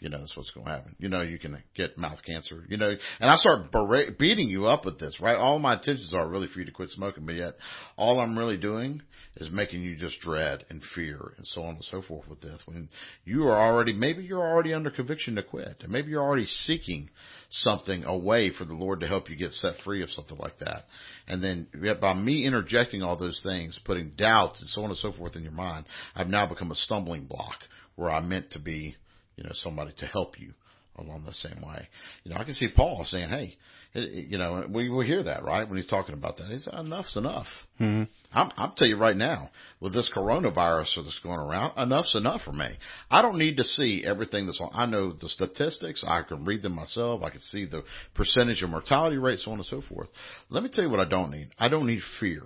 You 0.00 0.10
know 0.10 0.18
that's 0.18 0.36
what's 0.36 0.50
going 0.50 0.66
to 0.66 0.72
happen. 0.72 0.96
You 0.98 1.08
know 1.08 1.22
you 1.22 1.38
can 1.38 1.62
get 1.76 1.96
mouth 1.96 2.18
cancer. 2.26 2.64
You 2.68 2.76
know, 2.76 2.90
and 3.20 3.30
I 3.30 3.36
start 3.36 3.70
bera- 3.70 4.10
beating 4.18 4.48
you 4.48 4.66
up 4.66 4.84
with 4.84 4.98
this, 4.98 5.18
right? 5.20 5.36
All 5.36 5.58
my 5.58 5.74
intentions 5.74 6.12
are 6.12 6.28
really 6.28 6.48
for 6.48 6.58
you 6.58 6.64
to 6.66 6.72
quit 6.72 6.90
smoking, 6.90 7.24
but 7.24 7.36
yet 7.36 7.54
all 7.96 8.20
I'm 8.20 8.36
really 8.36 8.56
doing 8.56 9.02
is 9.36 9.50
making 9.52 9.82
you 9.82 9.96
just 9.96 10.20
dread 10.20 10.64
and 10.68 10.82
fear 10.94 11.34
and 11.36 11.46
so 11.46 11.62
on 11.62 11.76
and 11.76 11.84
so 11.84 12.02
forth 12.02 12.28
with 12.28 12.40
this. 12.40 12.60
When 12.66 12.88
you 13.24 13.44
are 13.44 13.56
already, 13.56 13.92
maybe 13.92 14.24
you're 14.24 14.42
already 14.42 14.74
under 14.74 14.90
conviction 14.90 15.36
to 15.36 15.42
quit, 15.42 15.76
and 15.80 15.90
maybe 15.90 16.10
you're 16.10 16.22
already 16.22 16.46
seeking 16.46 17.08
something 17.50 18.04
away 18.04 18.50
for 18.50 18.64
the 18.64 18.74
Lord 18.74 19.00
to 19.00 19.06
help 19.06 19.30
you 19.30 19.36
get 19.36 19.52
set 19.52 19.74
free 19.84 20.02
of 20.02 20.10
something 20.10 20.38
like 20.38 20.58
that. 20.58 20.84
And 21.28 21.42
then 21.42 21.68
yet 21.80 22.00
by 22.00 22.14
me 22.14 22.46
interjecting 22.46 23.02
all 23.02 23.18
those 23.18 23.40
things, 23.42 23.78
putting 23.84 24.10
doubts 24.16 24.60
and 24.60 24.68
so 24.68 24.82
on 24.82 24.90
and 24.90 24.98
so 24.98 25.12
forth 25.12 25.36
in 25.36 25.42
your 25.42 25.52
mind, 25.52 25.86
I've 26.14 26.26
now 26.28 26.46
become 26.46 26.72
a 26.72 26.76
stumbling 26.76 27.26
block 27.26 27.56
where 27.96 28.10
I 28.10 28.20
meant 28.20 28.50
to 28.52 28.58
be 28.58 28.96
you 29.36 29.44
know, 29.44 29.52
somebody 29.54 29.92
to 29.98 30.06
help 30.06 30.38
you 30.38 30.52
along 30.96 31.24
the 31.24 31.32
same 31.32 31.60
way. 31.60 31.88
You 32.22 32.32
know, 32.32 32.40
I 32.40 32.44
can 32.44 32.54
see 32.54 32.68
Paul 32.68 33.04
saying, 33.04 33.28
"Hey, 33.28 33.56
you 33.94 34.38
know, 34.38 34.66
we 34.68 34.88
will 34.88 35.04
hear 35.04 35.22
that 35.24 35.44
right 35.44 35.68
when 35.68 35.76
he's 35.76 35.88
talking 35.88 36.14
about 36.14 36.36
that. 36.36 36.46
He's 36.46 36.66
enough's 36.66 37.16
enough." 37.16 37.46
Mm-hmm. 37.80 38.04
I'm, 38.32 38.52
I'm 38.56 38.72
tell 38.76 38.88
you 38.88 38.96
right 38.96 39.16
now, 39.16 39.50
with 39.80 39.92
this 39.92 40.10
coronavirus 40.14 40.96
that's 40.96 41.20
going 41.22 41.40
around, 41.40 41.76
enough's 41.78 42.14
enough 42.14 42.42
for 42.42 42.52
me. 42.52 42.68
I 43.10 43.22
don't 43.22 43.38
need 43.38 43.56
to 43.56 43.64
see 43.64 44.04
everything 44.06 44.46
that's 44.46 44.60
on. 44.60 44.70
I 44.72 44.86
know 44.86 45.12
the 45.12 45.28
statistics. 45.28 46.04
I 46.06 46.22
can 46.22 46.44
read 46.44 46.62
them 46.62 46.74
myself. 46.74 47.22
I 47.22 47.30
can 47.30 47.40
see 47.40 47.66
the 47.66 47.84
percentage 48.14 48.62
of 48.62 48.70
mortality 48.70 49.16
rate, 49.16 49.40
so 49.40 49.50
on 49.52 49.58
and 49.58 49.66
so 49.66 49.82
forth. 49.88 50.08
Let 50.50 50.62
me 50.62 50.70
tell 50.72 50.84
you 50.84 50.90
what 50.90 51.00
I 51.00 51.08
don't 51.08 51.30
need. 51.30 51.48
I 51.58 51.68
don't 51.68 51.86
need 51.86 52.02
fear. 52.20 52.42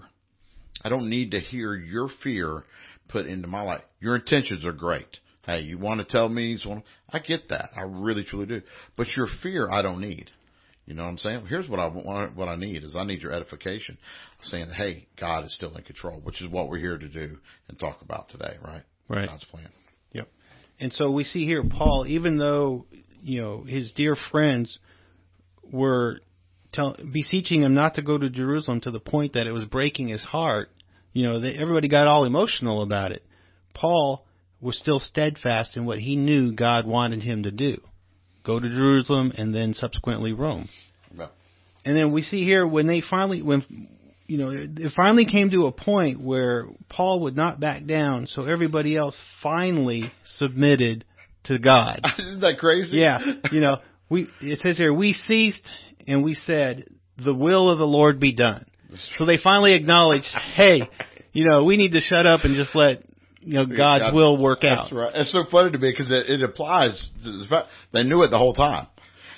I 0.83 0.89
don't 0.89 1.11
need 1.11 1.33
to 1.33 1.41
hear 1.41 1.75
your 1.75 2.09
fear 2.23 2.65
put 3.09 3.27
into 3.27 3.49
my 3.49 3.63
life. 3.63 3.83
Your 4.01 4.17
intentions 4.17 4.65
are 4.65 4.73
great. 4.73 5.19
Hey, 5.49 5.61
you 5.61 5.79
want 5.79 5.99
to 6.01 6.07
tell 6.07 6.29
me? 6.29 6.59
I 7.09 7.21
get 7.21 7.49
that. 7.49 7.71
I 7.75 7.81
really 7.81 8.23
truly 8.23 8.45
do. 8.45 8.61
But 8.99 9.07
your 9.17 9.29
fear, 9.43 9.71
I 9.71 9.81
don't 9.81 9.99
need. 9.99 10.31
You 10.85 10.93
know 10.93 11.05
what 11.05 11.09
I'm 11.09 11.19
saying? 11.19 11.47
Here's 11.49 11.69
what 11.71 11.81
I 11.81 11.87
want. 11.87 12.37
What 12.37 12.49
I 12.49 12.57
need 12.57 12.85
is 12.85 12.95
I 12.95 13.05
need 13.05 13.23
your 13.23 13.33
edification, 13.33 13.97
saying, 14.43 14.71
"Hey, 14.71 15.07
God 15.19 15.45
is 15.45 15.55
still 15.55 15.75
in 15.75 15.83
control," 15.85 16.21
which 16.21 16.43
is 16.43 16.49
what 16.49 16.69
we're 16.69 16.79
here 16.79 16.99
to 16.99 17.09
do 17.09 17.39
and 17.69 17.79
talk 17.79 18.03
about 18.03 18.29
today, 18.29 18.57
right? 18.63 18.83
Right. 19.09 19.29
God's 19.29 19.45
plan. 19.45 19.69
Yep. 20.13 20.29
And 20.81 20.93
so 20.93 21.11
we 21.11 21.25
see 21.25 21.47
here, 21.47 21.65
Paul, 21.65 22.05
even 22.07 22.37
though 22.39 22.87
you 23.23 23.41
know 23.41 23.65
his 23.65 23.93
dear 23.93 24.17
friends 24.31 24.79
were 25.63 26.21
tell, 26.73 26.95
beseeching 27.11 27.63
him 27.63 27.75
not 27.75 27.95
to 27.95 28.03
go 28.03 28.19
to 28.19 28.29
Jerusalem 28.29 28.83
to 28.83 28.91
the 28.91 29.01
point 29.01 29.33
that 29.33 29.47
it 29.47 29.53
was 29.53 29.65
breaking 29.65 30.09
his 30.09 30.25
heart, 30.25 30.71
you 31.13 31.25
know, 31.25 31.41
they, 31.41 31.55
everybody 31.55 31.89
got 31.89 32.07
all 32.07 32.25
emotional 32.25 32.83
about 32.83 33.13
it. 33.13 33.23
Paul 33.75 34.27
was 34.61 34.79
still 34.79 35.01
steadfast 35.01 35.77
in 35.77 35.87
what 35.87 35.99
he 35.99 36.17
knew 36.17 36.53
God 36.53 36.87
wanted 36.87 37.23
him 37.23 37.45
to 37.45 37.51
do 37.51 37.81
go 38.49 38.59
to 38.59 38.69
Jerusalem 38.69 39.33
and 39.37 39.55
then 39.55 39.75
subsequently 39.75 40.33
Rome. 40.33 40.71
And 41.85 41.95
then 41.97 42.13
we 42.13 42.23
see 42.23 42.45
here 42.45 42.67
when 42.67 42.87
they 42.87 43.03
finally, 43.03 43.43
when 43.43 43.63
you 44.27 44.39
know, 44.39 44.51
it 44.51 44.93
finally 44.97 45.27
came 45.27 45.51
to 45.51 45.67
a 45.67 45.73
point 45.73 46.21
where 46.21 46.67
Paul 46.89 47.21
would 47.21 47.37
not 47.37 47.61
back 47.61 47.87
down, 47.87 48.27
so 48.27 48.45
everybody 48.45 48.97
else 48.97 49.19
finally 49.43 50.13
submitted 50.25 51.05
to 51.45 51.59
God. 51.59 52.01
Isn't 52.19 52.41
that 52.41 52.59
crazy? 52.59 52.97
Yeah. 52.97 53.19
You 53.53 53.61
know, 53.61 53.77
we 54.11 54.29
it 54.41 54.61
says 54.61 54.77
here 54.77 54.93
we 54.93 55.13
ceased 55.13 55.67
and 56.07 56.25
we 56.25 56.35
said, 56.35 56.85
"The 57.23 57.35
will 57.35 57.71
of 57.71 57.79
the 57.79 57.87
Lord 57.87 58.19
be 58.19 58.35
done." 58.35 58.67
So 59.17 59.27
they 59.27 59.39
finally 59.43 59.75
acknowledged, 59.75 60.35
"Hey, 60.55 60.83
you 61.33 61.47
know, 61.47 61.65
we 61.65 61.77
need 61.77 61.93
to 61.93 62.01
shut 62.01 62.27
up 62.27 62.45
and 62.45 62.57
just 62.57 62.75
let 62.75 63.03
you 63.49 63.55
know 63.55 63.65
God's 63.65 64.05
God, 64.05 64.15
will 64.15 64.41
work 64.41 64.63
out. 64.63 64.93
right. 64.93 65.11
It's 65.15 65.33
so 65.33 65.45
funny 65.51 65.73
to 65.73 65.79
me 65.79 65.91
because 65.91 66.11
it, 66.11 66.29
it 66.29 66.43
applies. 66.43 67.09
To 67.25 67.33
the 67.39 67.47
fact 67.49 67.69
they 67.95 68.03
knew 68.03 68.23
it 68.23 68.29
the 68.29 68.37
whole 68.37 68.53
time. 68.53 68.87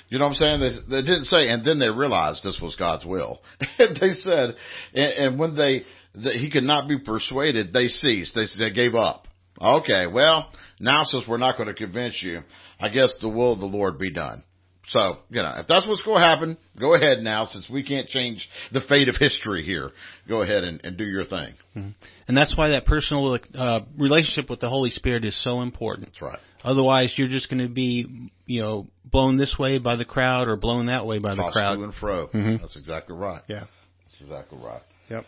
You 0.09 0.19
know 0.19 0.25
what 0.25 0.31
I'm 0.31 0.59
saying? 0.59 0.59
They, 0.59 0.97
they 0.97 1.01
didn't 1.01 1.25
say, 1.25 1.47
and 1.47 1.63
then 1.63 1.79
they 1.79 1.87
realized 1.87 2.43
this 2.43 2.59
was 2.61 2.75
God's 2.75 3.05
will. 3.05 3.41
they 3.79 4.11
said, 4.15 4.55
and, 4.93 5.13
and 5.13 5.39
when 5.39 5.55
they 5.55 5.85
that 6.15 6.35
he 6.35 6.51
could 6.51 6.63
not 6.63 6.89
be 6.89 6.99
persuaded, 6.99 7.71
they 7.71 7.87
ceased. 7.87 8.35
They 8.35 8.47
they 8.59 8.71
gave 8.71 8.95
up. 8.95 9.27
Okay, 9.61 10.07
well 10.07 10.51
now 10.79 11.03
since 11.03 11.23
we're 11.25 11.37
not 11.37 11.55
going 11.55 11.69
to 11.69 11.73
convince 11.73 12.21
you, 12.21 12.41
I 12.81 12.89
guess 12.89 13.13
the 13.21 13.29
will 13.29 13.53
of 13.53 13.59
the 13.59 13.65
Lord 13.65 13.97
be 13.97 14.11
done. 14.11 14.43
So, 14.91 15.15
you 15.29 15.41
know, 15.41 15.53
if 15.57 15.67
that's 15.67 15.87
what's 15.87 16.03
going 16.03 16.19
to 16.19 16.25
happen, 16.25 16.57
go 16.77 16.93
ahead 16.95 17.19
now, 17.19 17.45
since 17.45 17.69
we 17.69 17.81
can't 17.81 18.07
change 18.09 18.47
the 18.73 18.81
fate 18.89 19.07
of 19.07 19.15
history 19.17 19.63
here. 19.63 19.91
Go 20.27 20.41
ahead 20.41 20.65
and, 20.65 20.81
and 20.83 20.97
do 20.97 21.05
your 21.05 21.23
thing. 21.23 21.53
Mm-hmm. 21.75 21.89
And 22.27 22.37
that's 22.37 22.55
why 22.57 22.69
that 22.69 22.85
personal 22.85 23.39
uh, 23.55 23.81
relationship 23.97 24.49
with 24.49 24.59
the 24.59 24.67
Holy 24.67 24.89
Spirit 24.89 25.23
is 25.23 25.39
so 25.43 25.61
important. 25.61 26.09
That's 26.09 26.21
right. 26.21 26.39
Otherwise, 26.63 27.13
you're 27.15 27.29
just 27.29 27.49
going 27.49 27.65
to 27.65 27.73
be, 27.73 28.31
you 28.45 28.61
know, 28.61 28.87
blown 29.05 29.37
this 29.37 29.55
way 29.57 29.77
by 29.77 29.95
the 29.95 30.05
crowd 30.05 30.49
or 30.49 30.57
blown 30.57 30.87
that 30.87 31.05
way 31.05 31.19
by 31.19 31.35
Tossed 31.35 31.37
the 31.37 31.51
crowd. 31.51 31.75
to 31.77 31.83
and 31.83 31.93
fro. 31.93 32.27
Mm-hmm. 32.27 32.57
That's 32.61 32.77
exactly 32.77 33.15
right. 33.15 33.41
Yeah. 33.47 33.63
That's 34.03 34.21
exactly 34.21 34.59
right. 34.61 34.81
Yep. 35.09 35.25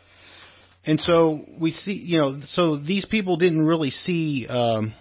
And 0.86 1.00
so 1.00 1.46
we 1.58 1.72
see, 1.72 1.94
you 1.94 2.18
know, 2.18 2.42
so 2.50 2.78
these 2.78 3.06
people 3.06 3.38
didn't 3.38 3.66
really 3.66 3.92
see 3.92 4.46
um, 4.50 4.94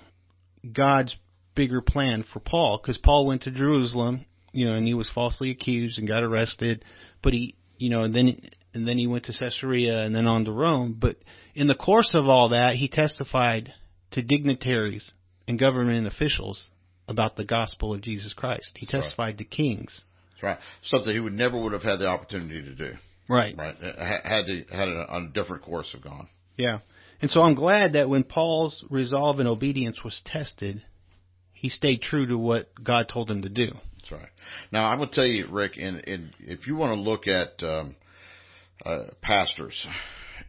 God's 0.72 1.16
bigger 1.56 1.82
plan 1.82 2.24
for 2.32 2.38
Paul 2.38 2.78
because 2.80 2.96
Paul 2.98 3.26
went 3.26 3.42
to 3.42 3.50
Jerusalem 3.50 4.24
you 4.52 4.66
know, 4.66 4.74
and 4.74 4.86
he 4.86 4.94
was 4.94 5.10
falsely 5.14 5.50
accused 5.50 5.98
and 5.98 6.06
got 6.06 6.22
arrested. 6.22 6.84
But 7.22 7.32
he, 7.32 7.56
you 7.78 7.90
know, 7.90 8.02
and 8.02 8.14
then 8.14 8.40
and 8.74 8.86
then 8.86 8.98
he 8.98 9.06
went 9.06 9.24
to 9.24 9.32
Caesarea 9.32 10.02
and 10.02 10.14
then 10.14 10.26
on 10.26 10.44
to 10.44 10.52
Rome. 10.52 10.96
But 10.98 11.16
in 11.54 11.66
the 11.66 11.74
course 11.74 12.12
of 12.14 12.26
all 12.26 12.50
that, 12.50 12.76
he 12.76 12.88
testified 12.88 13.72
to 14.12 14.22
dignitaries 14.22 15.10
and 15.48 15.58
government 15.58 16.06
officials 16.06 16.66
about 17.08 17.36
the 17.36 17.44
gospel 17.44 17.94
of 17.94 18.00
Jesus 18.00 18.32
Christ. 18.32 18.72
He 18.76 18.86
That's 18.86 19.04
testified 19.04 19.34
right. 19.34 19.38
to 19.38 19.44
kings. 19.44 20.02
That's 20.32 20.42
right. 20.42 20.58
Something 20.82 21.12
he 21.12 21.20
would 21.20 21.32
never 21.32 21.60
would 21.60 21.72
have 21.72 21.82
had 21.82 21.98
the 21.98 22.06
opportunity 22.06 22.62
to 22.62 22.74
do. 22.74 22.92
Right. 23.28 23.56
Right. 23.56 23.76
Uh, 23.80 24.04
had 24.04 24.46
to, 24.46 24.64
had 24.70 24.88
a, 24.88 25.14
a 25.14 25.28
different 25.32 25.62
course 25.62 25.90
have 25.92 26.02
gone. 26.02 26.28
Yeah. 26.56 26.80
And 27.20 27.30
so 27.30 27.40
I'm 27.40 27.54
glad 27.54 27.94
that 27.94 28.08
when 28.08 28.24
Paul's 28.24 28.84
resolve 28.90 29.38
and 29.38 29.48
obedience 29.48 29.98
was 30.04 30.20
tested, 30.24 30.82
he 31.52 31.68
stayed 31.68 32.02
true 32.02 32.26
to 32.26 32.36
what 32.36 32.70
God 32.82 33.08
told 33.08 33.30
him 33.30 33.42
to 33.42 33.48
do. 33.48 33.68
That's 34.02 34.12
right. 34.12 34.30
Now 34.72 34.86
I'm 34.86 34.98
going 34.98 35.10
to 35.10 35.14
tell 35.14 35.26
you, 35.26 35.46
Rick, 35.50 35.72
and, 35.78 36.02
and 36.06 36.30
if 36.40 36.66
you 36.66 36.76
want 36.76 36.96
to 36.96 37.00
look 37.00 37.26
at 37.26 37.62
um, 37.62 37.96
uh, 38.84 39.04
pastors, 39.20 39.86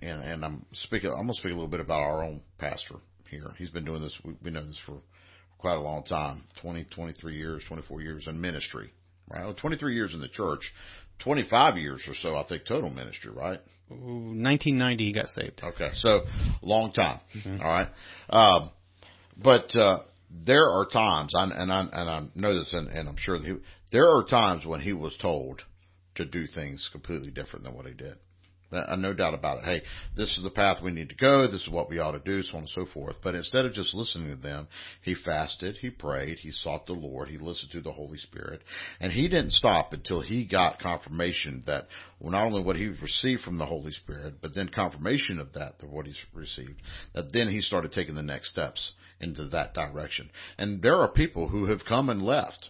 and, 0.01 0.23
and 0.23 0.45
I'm 0.45 0.65
speaking, 0.73 1.09
I'm 1.09 1.25
going 1.25 1.29
to 1.29 1.33
speak 1.35 1.51
a 1.51 1.55
little 1.55 1.67
bit 1.67 1.79
about 1.79 2.01
our 2.01 2.23
own 2.23 2.41
pastor 2.57 2.95
here. 3.29 3.51
He's 3.57 3.69
been 3.69 3.85
doing 3.85 4.01
this. 4.01 4.17
We, 4.23 4.33
we 4.43 4.51
know 4.51 4.65
this 4.65 4.79
for 4.85 4.97
quite 5.59 5.75
a 5.75 5.81
long 5.81 6.03
time 6.03 6.43
20, 6.61 6.85
23 6.85 7.37
years, 7.37 7.63
24 7.67 8.01
years 8.01 8.25
in 8.27 8.41
ministry, 8.41 8.91
right? 9.29 9.55
23 9.55 9.95
years 9.95 10.13
in 10.13 10.19
the 10.19 10.27
church, 10.27 10.61
25 11.19 11.77
years 11.77 12.03
or 12.07 12.15
so, 12.15 12.35
I 12.35 12.45
think, 12.47 12.65
total 12.65 12.89
ministry, 12.89 13.31
right? 13.31 13.59
1990 13.89 15.05
he 15.05 15.13
got 15.13 15.27
saved. 15.29 15.61
Okay, 15.63 15.89
so 15.93 16.21
long 16.61 16.91
time. 16.91 17.19
Mm-hmm. 17.37 17.61
All 17.61 17.67
right, 17.67 17.89
um, 18.29 18.71
but 19.37 19.75
uh, 19.75 19.99
there 20.45 20.69
are 20.69 20.85
times, 20.85 21.33
I, 21.35 21.43
and 21.43 21.71
I 21.71 21.81
and 21.81 22.09
I 22.09 22.23
know 22.35 22.57
this, 22.57 22.73
and, 22.73 22.87
and 22.87 23.07
I'm 23.07 23.17
sure 23.17 23.37
that 23.37 23.45
he, 23.45 23.55
there 23.91 24.09
are 24.09 24.23
times 24.23 24.65
when 24.65 24.81
he 24.81 24.93
was 24.93 25.17
told 25.21 25.61
to 26.15 26.25
do 26.25 26.47
things 26.47 26.89
completely 26.91 27.31
different 27.31 27.65
than 27.65 27.73
what 27.73 27.85
he 27.85 27.93
did. 27.93 28.15
Uh, 28.71 28.95
no 28.95 29.13
doubt 29.13 29.35
about 29.35 29.59
it. 29.59 29.65
Hey, 29.65 29.81
this 30.15 30.35
is 30.35 30.43
the 30.43 30.49
path 30.49 30.81
we 30.83 30.91
need 30.91 31.09
to 31.09 31.15
go. 31.15 31.45
This 31.47 31.61
is 31.61 31.69
what 31.69 31.89
we 31.89 31.99
ought 31.99 32.13
to 32.13 32.19
do, 32.19 32.41
so 32.41 32.55
on 32.55 32.61
and 32.61 32.69
so 32.69 32.87
forth. 32.91 33.15
But 33.23 33.35
instead 33.35 33.65
of 33.65 33.73
just 33.73 33.93
listening 33.93 34.31
to 34.31 34.35
them, 34.35 34.67
he 35.03 35.13
fasted, 35.13 35.77
he 35.77 35.91
prayed, 35.91 36.39
he 36.39 36.49
sought 36.49 36.87
the 36.87 36.93
Lord, 36.93 37.29
he 37.29 37.37
listened 37.37 37.71
to 37.73 37.81
the 37.81 37.91
Holy 37.91 38.17
Spirit, 38.17 38.63
and 38.99 39.11
he 39.11 39.27
didn't 39.27 39.51
stop 39.51 39.93
until 39.93 40.21
he 40.21 40.45
got 40.45 40.79
confirmation 40.79 41.63
that 41.67 41.87
not 42.19 42.45
only 42.45 42.63
what 42.63 42.75
he 42.75 42.87
received 42.87 43.41
from 43.41 43.59
the 43.59 43.65
Holy 43.65 43.91
Spirit, 43.91 44.35
but 44.41 44.55
then 44.55 44.69
confirmation 44.69 45.39
of 45.39 45.53
that, 45.53 45.75
of 45.83 45.91
what 45.91 46.07
he's 46.07 46.19
received, 46.33 46.81
that 47.13 47.31
then 47.31 47.49
he 47.49 47.61
started 47.61 47.91
taking 47.91 48.15
the 48.15 48.23
next 48.23 48.49
steps 48.49 48.93
into 49.23 49.47
that 49.49 49.73
direction. 49.73 50.29
And 50.57 50.81
there 50.81 50.97
are 50.97 51.07
people 51.07 51.47
who 51.47 51.65
have 51.65 51.85
come 51.87 52.09
and 52.09 52.21
left. 52.21 52.69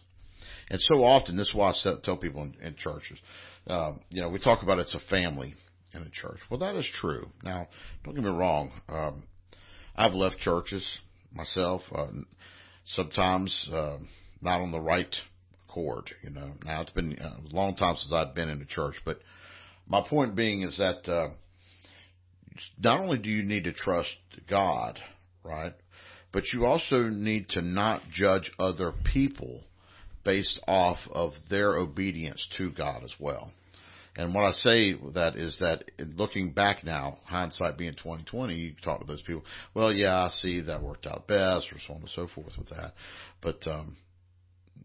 And 0.70 0.80
so 0.80 1.04
often, 1.04 1.36
this 1.36 1.50
is 1.50 1.54
why 1.54 1.72
I 1.72 1.74
tell 2.04 2.18
people 2.18 2.44
in, 2.44 2.56
in 2.62 2.76
churches, 2.76 3.20
um, 3.68 4.00
you 4.10 4.22
know, 4.22 4.30
we 4.30 4.40
talk 4.40 4.64
about 4.64 4.80
it's 4.80 4.94
a 4.94 5.10
family 5.10 5.56
in 5.94 6.02
a 6.02 6.10
church. 6.10 6.40
Well, 6.50 6.60
that 6.60 6.76
is 6.76 6.90
true. 7.02 7.28
Now, 7.44 7.68
don't 8.04 8.16
get 8.16 8.24
me 8.24 8.30
wrong. 8.30 8.72
Um, 8.88 9.24
I've 9.96 10.14
left 10.14 10.40
churches 10.40 11.00
myself, 11.34 11.82
uh, 11.94 12.08
sometimes 12.86 13.70
uh, 13.72 13.98
not 14.42 14.62
on 14.62 14.72
the 14.72 14.80
right 14.80 15.14
chord. 15.68 16.10
You 16.24 16.30
know, 16.32 16.52
now 16.66 16.82
it's 16.82 16.92
been 16.92 17.18
uh, 17.20 17.38
a 17.52 17.56
long 17.56 17.76
time 17.76 17.96
since 17.98 18.12
I've 18.14 18.36
been 18.36 18.50
in 18.50 18.62
a 18.62 18.66
church, 18.66 18.96
but 19.06 19.20
my 19.88 20.02
point 20.08 20.36
being 20.36 20.62
is 20.62 20.78
that 20.78 21.12
uh, 21.12 21.30
not 22.80 23.02
only 23.02 23.18
do 23.18 23.30
you 23.30 23.44
need 23.44 23.66
to 23.66 23.74
trust 23.74 24.16
God, 24.50 25.00
right, 25.44 25.74
but 26.34 26.52
you 26.52 26.66
also 26.66 27.04
need 27.04 27.48
to 27.50 27.62
not 27.62 28.02
judge 28.12 28.52
other 28.60 28.92
people 29.14 29.64
based 30.26 30.60
off 30.68 30.98
of 31.12 31.34
their 31.50 31.76
obedience 31.76 32.46
to 32.58 32.72
God 32.72 33.04
as 33.04 33.14
well. 33.20 33.52
And 34.16 34.34
what 34.34 34.44
I 34.44 34.52
say 34.52 34.94
with 34.94 35.16
that 35.16 35.36
is 35.36 35.58
that 35.60 35.84
looking 35.98 36.52
back 36.52 36.84
now, 36.84 37.18
hindsight 37.26 37.78
being 37.78 37.94
2020, 37.94 38.54
you 38.54 38.74
talk 38.84 39.00
to 39.00 39.08
those 39.08 39.24
people. 39.24 39.44
Well, 39.74 39.92
yeah, 39.92 40.26
I 40.26 40.30
see 40.30 40.62
that 40.62 40.84
worked 40.84 41.08
out 41.08 41.28
best, 41.28 41.72
or 41.72 41.80
so 41.80 41.94
on 41.94 42.02
and 42.02 42.10
so 42.10 42.28
forth 42.28 42.54
with 42.58 42.70
that. 42.70 42.94
But 43.42 43.66
um, 43.68 43.98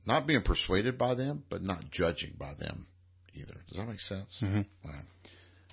not 0.07 0.27
being 0.27 0.43
persuaded 0.43 0.97
by 0.97 1.15
them, 1.15 1.45
but 1.51 1.63
not 1.63 1.91
judging 1.91 2.35
by 2.39 2.55
them 2.55 2.87
either. 3.35 3.55
Does 3.69 3.77
that 3.77 3.89
make 3.89 4.01
sense? 4.01 4.39
Mm-hmm. 4.43 4.91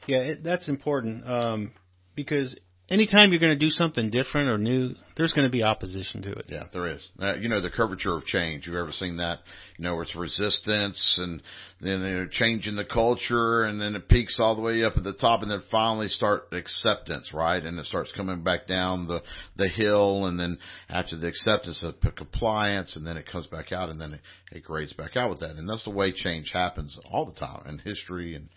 Yeah, 0.08 0.18
it, 0.20 0.44
that's 0.44 0.68
important 0.68 1.28
um, 1.28 1.72
because 2.14 2.58
anytime 2.90 3.32
you're 3.32 3.40
going 3.40 3.58
to 3.58 3.66
do 3.66 3.70
something 3.70 4.10
different 4.10 4.50
or 4.50 4.58
new, 4.58 4.96
there's 5.18 5.34
going 5.34 5.48
to 5.48 5.52
be 5.52 5.64
opposition 5.64 6.22
to 6.24 6.32
it. 6.32 6.46
Yeah, 6.50 6.64
there 6.72 6.88
is. 6.88 7.06
Uh, 7.20 7.36
you 7.36 7.50
know, 7.50 7.62
the 7.62 7.70
curvature 7.70 8.16
of 8.16 8.26
change. 8.26 8.68
You've 8.68 8.76
ever 8.76 8.92
seen 8.92 9.18
that? 9.18 9.40
You 9.78 9.86
know, 9.86 10.00
it's 10.02 10.16
resistance 10.16 11.20
and 11.22 11.42
then 11.82 12.02
you 12.02 12.14
know, 12.14 12.28
changing 12.30 12.76
the 12.76 12.86
culture 12.86 13.64
and 13.64 13.80
then 13.80 13.96
it 13.96 14.08
peaks 14.08 14.38
all 14.40 14.56
the 14.56 14.62
way 14.62 14.84
up 14.84 14.94
at 14.98 15.04
the 15.04 15.14
top 15.14 15.42
and 15.42 15.50
then 15.50 15.64
finally 15.72 16.08
start 16.08 16.48
acceptance, 16.52 17.32
right? 17.34 17.64
And 17.64 17.80
it 17.80 17.86
starts 17.86 18.12
coming 18.16 18.44
back 18.44 18.68
down 18.68 19.08
the, 19.08 19.22
the 19.56 19.68
hill 19.68 20.26
and 20.26 20.40
then 20.40 20.60
after 20.90 21.18
the 21.18 21.28
acceptance 21.28 21.84
of 21.84 21.96
compliance 22.16 22.96
and 22.96 23.06
then 23.06 23.18
it 23.18 23.30
comes 23.32 23.48
back 23.48 23.72
out 23.72 23.90
and 23.90 24.00
then 24.00 24.14
it, 24.14 24.22
it 24.52 24.64
grades 24.64 24.94
back 24.94 25.16
out 25.16 25.30
with 25.30 25.40
that. 25.40 25.56
And 25.56 25.68
that's 25.68 25.86
the 25.86 25.92
way 25.92 26.12
change 26.12 26.52
happens 26.52 26.98
all 27.12 27.26
the 27.26 27.40
time 27.40 27.64
in 27.68 27.80
history 27.80 28.36
and 28.36 28.50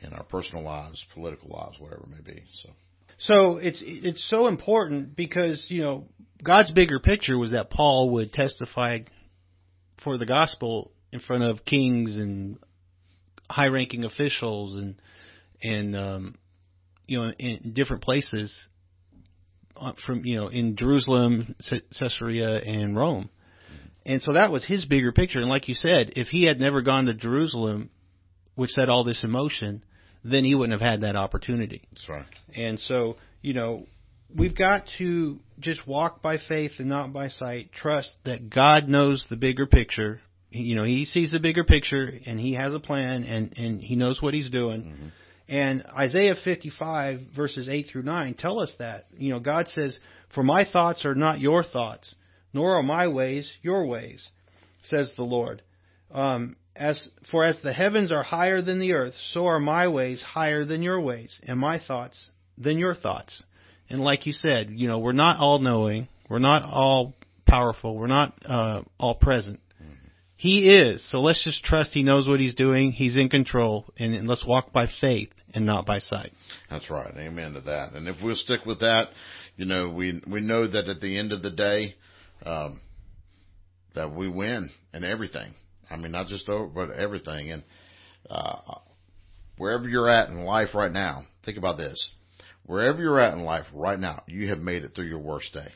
in 0.00 0.12
our 0.12 0.22
personal 0.22 0.62
lives, 0.62 1.04
political 1.12 1.50
lives, 1.50 1.78
whatever 1.80 2.04
it 2.04 2.24
may 2.24 2.32
be. 2.32 2.42
So. 2.62 2.70
So 3.18 3.56
it's 3.56 3.82
it's 3.84 4.28
so 4.30 4.46
important 4.46 5.16
because 5.16 5.66
you 5.68 5.82
know 5.82 6.04
God's 6.42 6.70
bigger 6.70 7.00
picture 7.00 7.36
was 7.36 7.50
that 7.50 7.70
Paul 7.70 8.10
would 8.10 8.32
testify 8.32 9.00
for 10.04 10.18
the 10.18 10.26
gospel 10.26 10.92
in 11.12 11.20
front 11.20 11.42
of 11.42 11.64
kings 11.64 12.16
and 12.16 12.58
high-ranking 13.50 14.04
officials 14.04 14.74
and 14.74 15.00
and 15.62 15.96
um, 15.96 16.34
you 17.06 17.18
know 17.18 17.32
in 17.38 17.72
different 17.72 18.02
places 18.02 18.56
uh, 19.76 19.92
from 20.06 20.24
you 20.24 20.36
know 20.36 20.48
in 20.48 20.76
Jerusalem, 20.76 21.56
Caesarea, 21.98 22.58
and 22.60 22.96
Rome. 22.96 23.30
And 24.06 24.22
so 24.22 24.34
that 24.34 24.50
was 24.52 24.64
his 24.64 24.86
bigger 24.86 25.12
picture. 25.12 25.38
And 25.38 25.48
like 25.48 25.68
you 25.68 25.74
said, 25.74 26.12
if 26.16 26.28
he 26.28 26.44
had 26.44 26.58
never 26.58 26.80
gone 26.80 27.06
to 27.06 27.14
Jerusalem, 27.14 27.90
which 28.54 28.70
set 28.70 28.88
all 28.88 29.04
this 29.04 29.22
in 29.22 29.30
motion, 29.30 29.84
then 30.24 30.44
he 30.44 30.54
wouldn't 30.54 30.80
have 30.80 30.90
had 30.90 31.02
that 31.02 31.16
opportunity. 31.16 31.82
That's 31.92 32.08
right. 32.08 32.26
And 32.56 32.78
so, 32.80 33.16
you 33.42 33.54
know, 33.54 33.86
we've 34.34 34.56
got 34.56 34.84
to 34.98 35.38
just 35.60 35.86
walk 35.86 36.22
by 36.22 36.38
faith 36.48 36.72
and 36.78 36.88
not 36.88 37.12
by 37.12 37.28
sight. 37.28 37.70
Trust 37.72 38.10
that 38.24 38.50
God 38.50 38.88
knows 38.88 39.26
the 39.30 39.36
bigger 39.36 39.66
picture. 39.66 40.20
You 40.50 40.76
know, 40.76 40.84
He 40.84 41.04
sees 41.04 41.32
the 41.32 41.40
bigger 41.40 41.64
picture 41.64 42.12
and 42.26 42.38
He 42.38 42.54
has 42.54 42.72
a 42.72 42.80
plan 42.80 43.24
and 43.24 43.56
and 43.56 43.80
He 43.80 43.96
knows 43.96 44.20
what 44.22 44.34
He's 44.34 44.50
doing. 44.50 44.82
Mm-hmm. 44.82 45.08
And 45.50 45.84
Isaiah 45.96 46.34
55 46.42 47.20
verses 47.34 47.68
8 47.70 47.86
through 47.90 48.02
9 48.02 48.34
tell 48.34 48.60
us 48.60 48.72
that. 48.78 49.06
You 49.16 49.30
know, 49.30 49.40
God 49.40 49.68
says, 49.68 49.98
"For 50.34 50.42
my 50.42 50.64
thoughts 50.70 51.04
are 51.04 51.14
not 51.14 51.40
your 51.40 51.64
thoughts, 51.64 52.14
nor 52.52 52.76
are 52.76 52.82
my 52.82 53.08
ways 53.08 53.50
your 53.62 53.86
ways," 53.86 54.28
says 54.82 55.10
the 55.16 55.22
Lord. 55.22 55.62
Um, 56.10 56.56
as 56.78 57.08
for 57.30 57.44
as 57.44 57.58
the 57.62 57.72
heavens 57.72 58.12
are 58.12 58.22
higher 58.22 58.62
than 58.62 58.78
the 58.78 58.92
earth, 58.92 59.14
so 59.32 59.46
are 59.46 59.60
my 59.60 59.88
ways 59.88 60.22
higher 60.22 60.64
than 60.64 60.82
your 60.82 61.00
ways, 61.00 61.38
and 61.42 61.58
my 61.58 61.78
thoughts 61.78 62.30
than 62.56 62.78
your 62.78 62.94
thoughts. 62.94 63.42
And 63.90 64.00
like 64.00 64.26
you 64.26 64.32
said, 64.32 64.70
you 64.70 64.88
know, 64.88 64.98
we're 64.98 65.12
not 65.12 65.38
all 65.38 65.58
knowing, 65.58 66.08
we're 66.28 66.38
not 66.38 66.62
all 66.62 67.14
powerful, 67.46 67.96
we're 67.96 68.06
not 68.06 68.34
uh, 68.46 68.82
all 68.98 69.14
present. 69.14 69.60
He 70.36 70.70
is. 70.70 71.04
So 71.10 71.18
let's 71.18 71.42
just 71.42 71.64
trust 71.64 71.90
he 71.90 72.04
knows 72.04 72.28
what 72.28 72.38
he's 72.38 72.54
doing. 72.54 72.92
He's 72.92 73.16
in 73.16 73.28
control, 73.28 73.86
and, 73.98 74.14
and 74.14 74.28
let's 74.28 74.46
walk 74.46 74.72
by 74.72 74.86
faith 75.00 75.30
and 75.52 75.66
not 75.66 75.84
by 75.84 75.98
sight. 75.98 76.32
That's 76.70 76.88
right. 76.88 77.12
Amen 77.16 77.54
to 77.54 77.60
that. 77.62 77.94
And 77.94 78.06
if 78.06 78.22
we'll 78.22 78.36
stick 78.36 78.64
with 78.64 78.78
that, 78.78 79.08
you 79.56 79.64
know, 79.64 79.90
we 79.90 80.22
we 80.30 80.40
know 80.40 80.70
that 80.70 80.86
at 80.88 81.00
the 81.00 81.18
end 81.18 81.32
of 81.32 81.42
the 81.42 81.50
day, 81.50 81.96
um, 82.46 82.80
that 83.96 84.14
we 84.14 84.28
win 84.28 84.70
in 84.94 85.02
everything. 85.02 85.54
I 85.90 85.96
mean, 85.96 86.12
not 86.12 86.26
just 86.26 86.48
over, 86.48 86.66
but 86.66 86.96
everything. 86.96 87.52
And 87.52 87.62
uh, 88.30 88.56
wherever 89.56 89.88
you're 89.88 90.08
at 90.08 90.28
in 90.28 90.42
life 90.42 90.74
right 90.74 90.92
now, 90.92 91.24
think 91.44 91.58
about 91.58 91.78
this. 91.78 92.10
Wherever 92.66 93.00
you're 93.00 93.20
at 93.20 93.34
in 93.34 93.44
life 93.44 93.66
right 93.72 93.98
now, 93.98 94.22
you 94.26 94.48
have 94.48 94.58
made 94.58 94.84
it 94.84 94.92
through 94.94 95.06
your 95.06 95.20
worst 95.20 95.54
day 95.54 95.72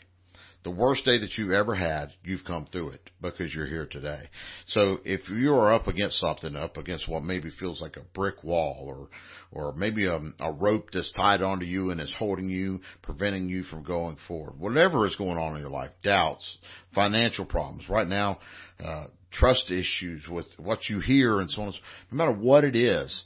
the 0.65 0.71
worst 0.71 1.05
day 1.05 1.19
that 1.19 1.37
you've 1.37 1.51
ever 1.51 1.75
had, 1.75 2.11
you've 2.23 2.45
come 2.45 2.67
through 2.71 2.91
it 2.91 3.11
because 3.21 3.53
you're 3.53 3.67
here 3.67 3.87
today. 3.87 4.29
So 4.67 4.99
if 5.05 5.29
you 5.29 5.53
are 5.55 5.73
up 5.73 5.89
against 5.89 6.21
something, 6.21 6.55
up 6.55 6.77
against 6.77 7.09
what 7.09 7.25
maybe 7.25 7.51
feels 7.59 7.81
like 7.81 7.97
a 7.97 8.05
brick 8.15 8.45
wall 8.45 8.85
or, 8.87 9.09
or 9.51 9.75
maybe 9.75 10.07
a, 10.07 10.21
a 10.39 10.53
rope 10.53 10.91
that's 10.93 11.11
tied 11.13 11.43
onto 11.43 11.65
you 11.65 11.91
and 11.91 12.01
is 12.01 12.15
holding 12.17 12.49
you, 12.49 12.81
preventing 13.03 13.49
you 13.49 13.65
from 13.65 13.83
going 13.83 14.17
forward, 14.29 14.59
whatever 14.59 15.07
is 15.07 15.17
going 15.17 15.37
on 15.39 15.57
in 15.57 15.61
your 15.61 15.71
life, 15.71 15.91
doubts, 16.05 16.59
financial 16.95 17.45
problems, 17.45 17.89
right 17.89 18.09
now, 18.09 18.39
uh, 18.85 19.07
trust 19.33 19.71
issues 19.71 20.27
with 20.29 20.47
what 20.59 20.89
you 20.89 21.01
hear 21.01 21.41
and 21.41 21.51
so 21.51 21.63
on, 21.63 21.73
no 22.11 22.17
matter 22.17 22.33
what 22.33 22.65
it 22.65 22.77
is, 22.77 23.25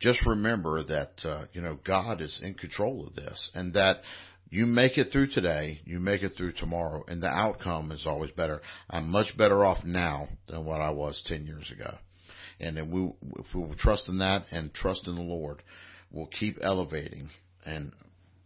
just 0.00 0.24
remember 0.26 0.82
that 0.84 1.12
uh, 1.24 1.44
you 1.52 1.60
know 1.60 1.78
God 1.84 2.20
is 2.20 2.38
in 2.42 2.54
control 2.54 3.06
of 3.06 3.14
this, 3.14 3.50
and 3.54 3.74
that 3.74 3.98
you 4.50 4.64
make 4.64 4.96
it 4.96 5.12
through 5.12 5.28
today, 5.28 5.80
you 5.84 5.98
make 5.98 6.22
it 6.22 6.32
through 6.36 6.52
tomorrow, 6.52 7.04
and 7.06 7.22
the 7.22 7.28
outcome 7.28 7.92
is 7.92 8.04
always 8.06 8.30
better. 8.30 8.60
I'm 8.88 9.10
much 9.10 9.36
better 9.36 9.64
off 9.64 9.84
now 9.84 10.28
than 10.48 10.64
what 10.64 10.80
I 10.80 10.90
was 10.90 11.22
10 11.26 11.46
years 11.46 11.70
ago. 11.70 11.96
And 12.58 12.76
then 12.76 12.90
we, 12.90 13.12
if 13.38 13.46
we 13.54 13.60
will 13.60 13.76
trust 13.76 14.08
in 14.08 14.18
that 14.18 14.44
and 14.50 14.72
trust 14.72 15.06
in 15.06 15.14
the 15.14 15.20
Lord, 15.20 15.62
we'll 16.10 16.26
keep 16.26 16.58
elevating, 16.62 17.30
and 17.64 17.92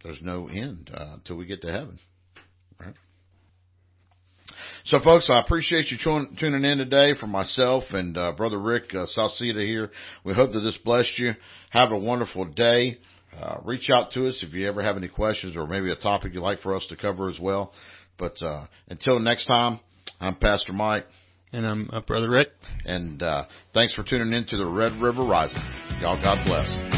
there's 0.03 0.21
no 0.21 0.47
end 0.47 0.91
uh, 0.93 1.13
until 1.13 1.37
we 1.37 1.45
get 1.45 1.61
to 1.61 1.71
heaven. 1.71 1.99
So, 4.85 4.99
folks, 5.01 5.29
I 5.29 5.39
appreciate 5.39 5.91
you 5.91 5.97
tuning 6.37 6.65
in 6.65 6.77
today 6.77 7.13
for 7.17 7.25
myself 7.25 7.85
and 7.91 8.17
uh, 8.17 8.33
Brother 8.33 8.59
Rick 8.59 8.93
uh, 8.93 9.05
Salceda 9.17 9.65
here. 9.65 9.89
We 10.25 10.33
hope 10.33 10.51
that 10.51 10.59
this 10.59 10.77
blessed 10.83 11.17
you. 11.17 11.31
Have 11.69 11.93
a 11.93 11.97
wonderful 11.97 12.43
day. 12.43 12.97
Uh, 13.39 13.59
reach 13.63 13.89
out 13.89 14.11
to 14.11 14.27
us 14.27 14.43
if 14.45 14.53
you 14.53 14.67
ever 14.67 14.83
have 14.83 14.97
any 14.97 15.07
questions 15.07 15.55
or 15.55 15.67
maybe 15.67 15.89
a 15.89 15.95
topic 15.95 16.33
you'd 16.33 16.41
like 16.41 16.59
for 16.59 16.75
us 16.75 16.85
to 16.89 16.97
cover 16.97 17.29
as 17.29 17.39
well. 17.39 17.71
But 18.19 18.41
uh, 18.41 18.67
until 18.89 19.19
next 19.19 19.45
time, 19.45 19.79
I'm 20.19 20.35
Pastor 20.35 20.73
Mike. 20.73 21.05
And 21.53 21.65
I'm 21.65 21.89
uh, 21.93 22.01
Brother 22.01 22.29
Rick. 22.29 22.49
And 22.83 23.23
uh, 23.23 23.45
thanks 23.73 23.93
for 23.93 24.03
tuning 24.03 24.33
in 24.33 24.45
to 24.47 24.57
the 24.57 24.65
Red 24.65 25.01
River 25.01 25.23
Rising. 25.23 25.61
Y'all, 26.01 26.21
God 26.21 26.43
bless. 26.45 26.92